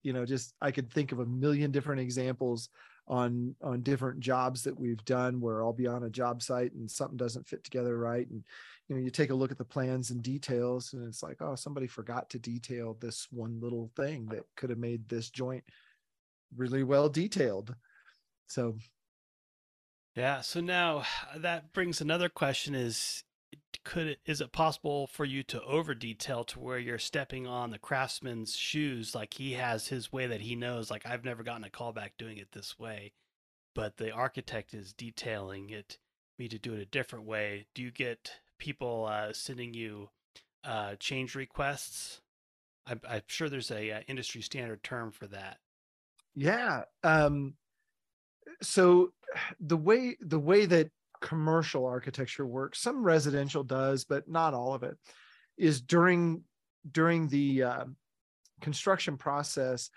[0.04, 2.70] you know just i could think of a million different examples
[3.08, 6.90] on on different jobs that we've done where i'll be on a job site and
[6.90, 8.28] something doesn't fit together right.
[8.30, 8.44] And
[8.88, 11.56] you know you take a look at the plans and details and it's like oh
[11.56, 15.64] somebody forgot to detail this one little thing that could have made this joint
[16.56, 17.76] really well detailed.
[18.48, 18.78] So
[20.16, 20.42] yeah.
[20.42, 21.04] So now
[21.36, 23.24] that brings another question is
[23.84, 27.72] could it is it possible for you to over detail to where you're stepping on
[27.72, 29.14] the craftsman's shoes?
[29.16, 32.38] Like he has his way that he knows like i've never gotten a callback doing
[32.38, 33.14] it this way
[33.76, 36.00] but the architect is detailing it
[36.40, 37.68] me to do it a different way.
[37.76, 40.10] Do you get people uh, sending you
[40.64, 42.22] uh, change requests?
[42.88, 45.60] I'm, I'm, sure there's a uh, industry standard term for that.
[46.38, 47.56] Yeah um
[48.62, 49.14] so
[49.60, 50.92] the way the way that
[51.26, 54.96] commercial architecture works some residential does but not all of it
[55.58, 56.42] is during
[56.92, 57.86] during the uh,
[58.62, 59.90] construction process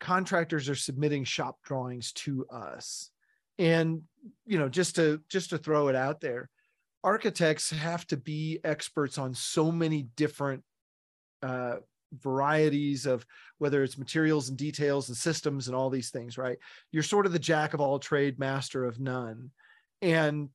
[0.00, 3.10] contractors are submitting shop drawings to us.
[3.58, 4.02] And
[4.46, 6.50] you know just to just to throw it out there
[7.04, 10.62] architects have to be experts on so many different
[11.42, 11.76] uh,
[12.12, 13.24] varieties of
[13.58, 16.58] whether it's materials and details and systems and all these things right?
[16.90, 19.50] You're sort of the jack of all trade master of none
[20.04, 20.50] and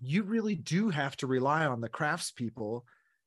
[0.00, 2.80] you really do have to rely on the craftspeople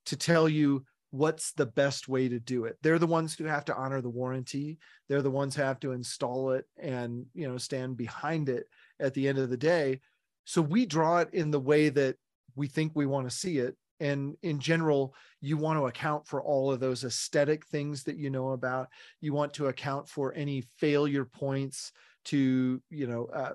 [0.07, 2.77] to tell you what's the best way to do it.
[2.81, 4.79] They're the ones who have to honor the warranty.
[5.07, 8.65] They're the ones who have to install it and, you know, stand behind it
[8.99, 10.01] at the end of the day.
[10.45, 12.15] So we draw it in the way that
[12.55, 13.77] we think we want to see it.
[13.99, 18.31] And in general, you want to account for all of those aesthetic things that you
[18.31, 18.87] know about.
[19.21, 21.91] You want to account for any failure points
[22.25, 23.53] to, you know, uh,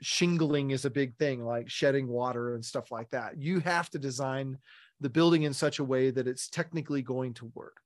[0.00, 3.40] shingling is a big thing like shedding water and stuff like that.
[3.40, 4.58] You have to design
[5.00, 7.78] the building in such a way that it's technically going to work.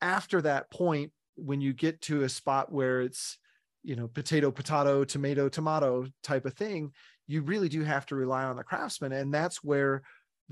[0.00, 3.38] After that point when you get to a spot where it's
[3.82, 6.92] you know potato potato tomato tomato type of thing
[7.26, 10.02] you really do have to rely on the craftsman and that's where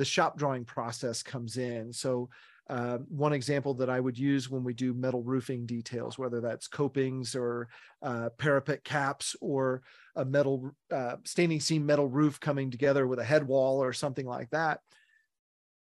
[0.01, 1.93] the shop drawing process comes in.
[1.93, 2.31] So
[2.71, 6.69] uh, one example that I would use when we do metal roofing details, whether that's
[6.69, 7.69] copings or
[8.01, 9.83] uh, parapet caps or
[10.15, 14.25] a metal uh, standing seam metal roof coming together with a head wall or something
[14.25, 14.79] like that.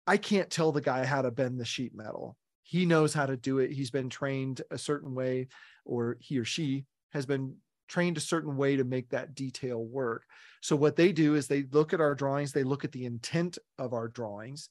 [0.08, 2.36] I can't tell the guy how to bend the sheet metal.
[2.64, 3.72] He knows how to do it.
[3.72, 5.50] He's been trained a certain way,
[5.86, 7.58] or he or she has been
[7.90, 10.24] trained a certain way to make that detail work.
[10.62, 13.60] So, what they do is they look at our drawings, they look at the intent
[13.78, 14.70] of our drawings,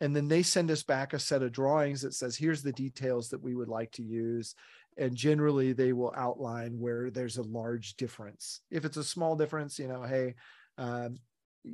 [0.00, 3.28] and then they send us back a set of drawings that says here's the details
[3.30, 4.54] that we would like to use.
[4.98, 8.60] And generally they will outline where there's a large difference.
[8.70, 10.34] If it's a small difference you know hey
[10.78, 11.16] um,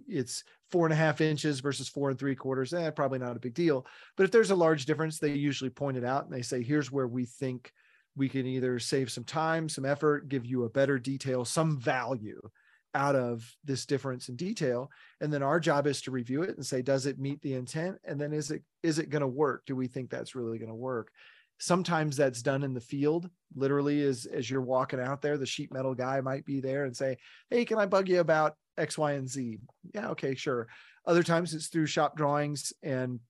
[0.09, 3.41] it's four and a half inches versus four and three quarters eh, probably not a
[3.41, 3.87] big deal.
[4.16, 6.93] But if there's a large difference they usually point it out and they say here's
[6.93, 7.73] where we think
[8.14, 12.41] we can either save some time some effort give you a better detail some value
[12.95, 14.90] out of this difference in detail
[15.20, 17.97] and then our job is to review it and say does it meet the intent
[18.05, 20.68] and then is it is it going to work do we think that's really going
[20.68, 21.11] to work
[21.59, 25.72] sometimes that's done in the field literally as as you're walking out there the sheet
[25.72, 27.16] metal guy might be there and say
[27.51, 29.59] hey can i bug you about x y and z
[29.95, 30.68] yeah okay sure
[31.07, 33.20] other times it's through shop drawings and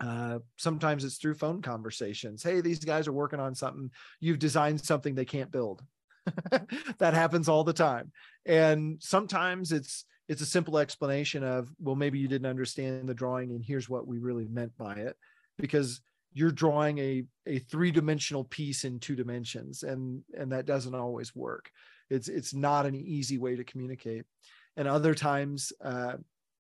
[0.00, 2.42] uh, sometimes it's through phone conversations.
[2.42, 3.90] Hey, these guys are working on something.
[4.20, 5.82] You've designed something they can't build.
[6.98, 8.12] that happens all the time.
[8.46, 13.50] And sometimes it's it's a simple explanation of, well, maybe you didn't understand the drawing,
[13.50, 15.16] and here's what we really meant by it,
[15.58, 16.00] because
[16.32, 21.70] you're drawing a a three-dimensional piece in two dimensions, and and that doesn't always work.
[22.10, 24.24] It's it's not an easy way to communicate.
[24.76, 26.14] And other times, uh,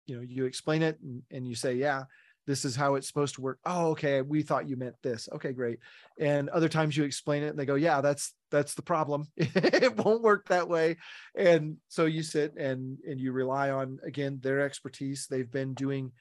[0.05, 2.03] you know, you explain it and, and you say, yeah,
[2.47, 3.59] this is how it's supposed to work.
[3.65, 5.27] Oh okay we thought you meant this.
[5.33, 5.79] Okay great.
[6.19, 9.27] And other times you explain it and they go yeah that's that's the problem.
[9.37, 10.97] It won't work that way.
[11.35, 15.27] And so you sit and and you rely on again their expertise.
[15.29, 16.11] They've been doing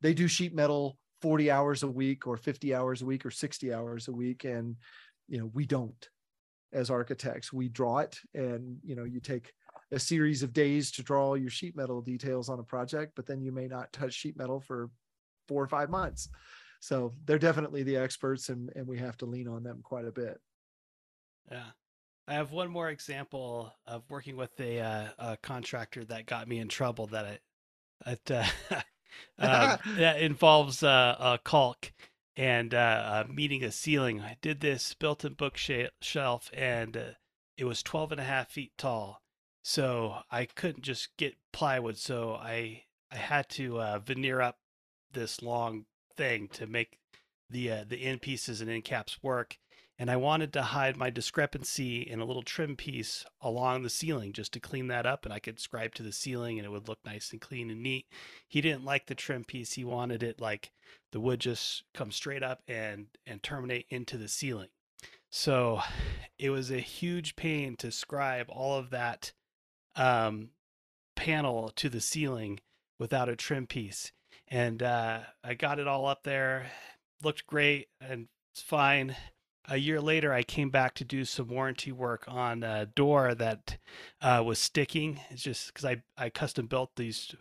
[0.00, 3.72] they do sheet metal 40 hours a week or 50 hours a week or 60
[3.72, 4.44] hours a week.
[4.44, 4.76] And
[5.28, 6.08] you know we don't
[6.72, 7.52] as architects.
[7.52, 9.52] We draw it and you know you take
[9.92, 13.40] a series of days to draw your sheet metal details on a project but then
[13.40, 14.90] you may not touch sheet metal for
[15.48, 16.28] four or five months.
[16.80, 20.12] So they're definitely the experts, and and we have to lean on them quite a
[20.12, 20.40] bit.
[21.50, 21.70] Yeah.
[22.28, 26.58] I have one more example of working with a, uh, a contractor that got me
[26.58, 27.42] in trouble that it,
[28.04, 28.44] it uh,
[29.38, 31.92] uh, that involves uh, a caulk
[32.36, 34.20] and uh, meeting a ceiling.
[34.20, 37.04] I did this built-in bookshelf and uh,
[37.56, 39.22] it was 12 and a half feet tall.
[39.62, 41.96] So I couldn't just get plywood.
[41.96, 44.58] So I, I had to uh, veneer up
[45.16, 45.86] this long
[46.16, 46.98] thing to make
[47.50, 49.58] the uh, the end pieces and end caps work
[49.98, 54.34] and I wanted to hide my discrepancy in a little trim piece along the ceiling
[54.34, 56.86] just to clean that up and I could scribe to the ceiling and it would
[56.86, 58.06] look nice and clean and neat.
[58.46, 59.72] He didn't like the trim piece.
[59.72, 60.70] He wanted it like
[61.12, 64.68] the wood just come straight up and and terminate into the ceiling.
[65.30, 65.80] So
[66.38, 69.32] it was a huge pain to scribe all of that
[69.94, 70.50] um,
[71.14, 72.60] panel to the ceiling
[72.98, 74.12] without a trim piece
[74.48, 76.66] and uh, I got it all up there.
[77.22, 79.16] Looked great and it's fine.
[79.68, 83.78] A year later, I came back to do some warranty work on a door that
[84.20, 85.20] uh, was sticking.
[85.28, 87.34] It's just because I, I custom built these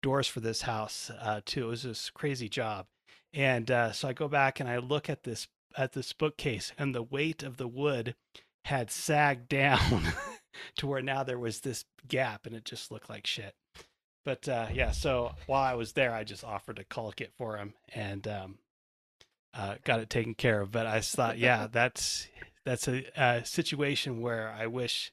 [0.00, 1.64] doors for this house uh, too.
[1.64, 2.86] It was this crazy job,
[3.32, 6.94] and uh, so I go back and I look at this at this bookcase, and
[6.94, 8.14] the weight of the wood
[8.66, 10.04] had sagged down
[10.76, 13.54] to where now there was this gap, and it just looked like shit
[14.24, 17.56] but uh, yeah, so while I was there, I just offered to caulk it for
[17.56, 18.58] him and um,
[19.52, 20.70] uh, got it taken care of.
[20.70, 22.26] But I thought, yeah, that's
[22.64, 25.12] that's a, a, situation where I wish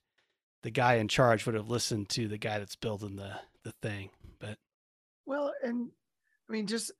[0.64, 3.34] the guy in charge would have listened to the guy that's building the
[3.64, 4.10] the thing.
[4.40, 4.58] But
[5.26, 5.90] well, and
[6.50, 6.92] I mean, just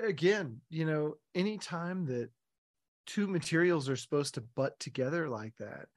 [0.00, 2.30] again, you know, any time that
[3.06, 5.88] two materials are supposed to butt together like that,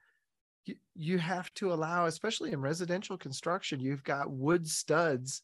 [0.96, 5.42] you, have to allow, especially in residential construction, you've got wood studs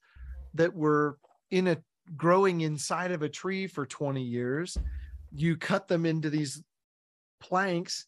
[0.54, 1.18] that were
[1.52, 1.78] in a
[2.16, 4.78] growing inside of a tree for 20 years.
[5.32, 6.64] You cut them into these
[7.40, 8.06] planks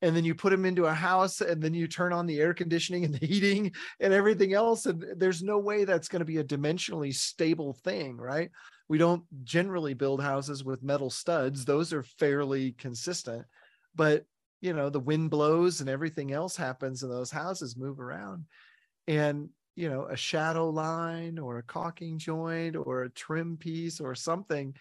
[0.00, 2.54] and then you put them into a house and then you turn on the air
[2.54, 6.38] conditioning and the heating and everything else and there's no way that's going to be
[6.38, 8.50] a dimensionally stable thing right
[8.88, 13.44] we don't generally build houses with metal studs those are fairly consistent
[13.94, 14.24] but
[14.60, 18.44] you know the wind blows and everything else happens and those houses move around.
[19.06, 24.14] And you know a shadow line or a caulking joint or a trim piece or
[24.14, 24.74] something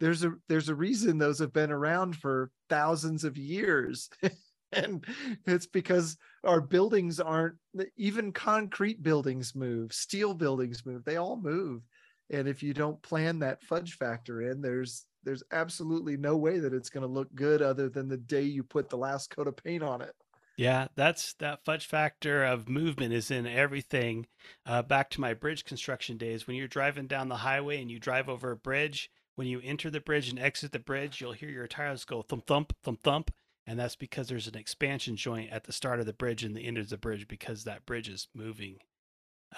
[0.00, 4.10] there's a there's a reason those have been around for thousands of years.
[4.72, 5.04] And
[5.46, 7.54] it's because our buildings aren't
[7.96, 11.82] even concrete buildings move steel buildings move they all move.
[12.30, 16.74] And if you don't plan that fudge factor in there's there's absolutely no way that
[16.74, 19.56] it's going to look good other than the day you put the last coat of
[19.56, 20.14] paint on it.
[20.56, 24.26] Yeah, that's that fudge factor of movement is in everything.
[24.64, 27.98] Uh, back to my bridge construction days, when you're driving down the highway and you
[27.98, 31.48] drive over a bridge, when you enter the bridge and exit the bridge, you'll hear
[31.48, 33.30] your tires go thump thump thump thump,
[33.66, 36.66] and that's because there's an expansion joint at the start of the bridge and the
[36.66, 38.76] end of the bridge because that bridge is moving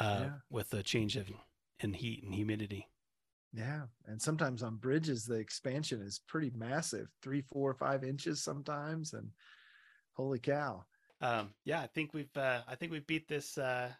[0.00, 0.30] uh, yeah.
[0.48, 1.30] with the change of
[1.80, 2.88] in heat and humidity.
[3.56, 3.82] Yeah.
[4.06, 9.14] And sometimes on bridges, the expansion is pretty massive three, four, five inches sometimes.
[9.14, 9.28] And
[10.12, 10.84] holy cow.
[11.22, 13.90] Um, yeah, I think we've uh, I think we've beat this uh,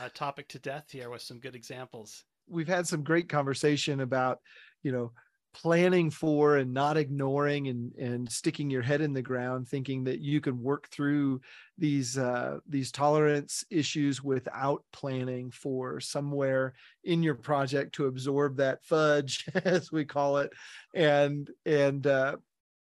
[0.00, 2.24] uh, topic to death here with some good examples.
[2.48, 4.38] We've had some great conversation about,
[4.82, 5.12] you know,
[5.54, 10.20] planning for and not ignoring and and sticking your head in the ground thinking that
[10.20, 11.40] you can work through
[11.76, 16.74] these uh, these tolerance issues without planning for somewhere
[17.04, 20.52] in your project to absorb that fudge as we call it
[20.94, 22.36] and and uh,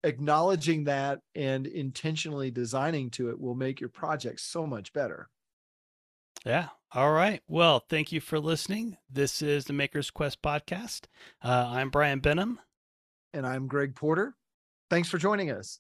[0.05, 5.29] acknowledging that and intentionally designing to it will make your project so much better
[6.45, 6.68] yeah.
[6.93, 7.43] All right.
[7.47, 8.97] Well, thank you for listening.
[9.09, 11.03] This is the Maker's Quest podcast.
[11.43, 12.59] Uh, I'm Brian Benham.
[13.32, 14.34] And I'm Greg Porter.
[14.88, 15.78] Thanks for joining us.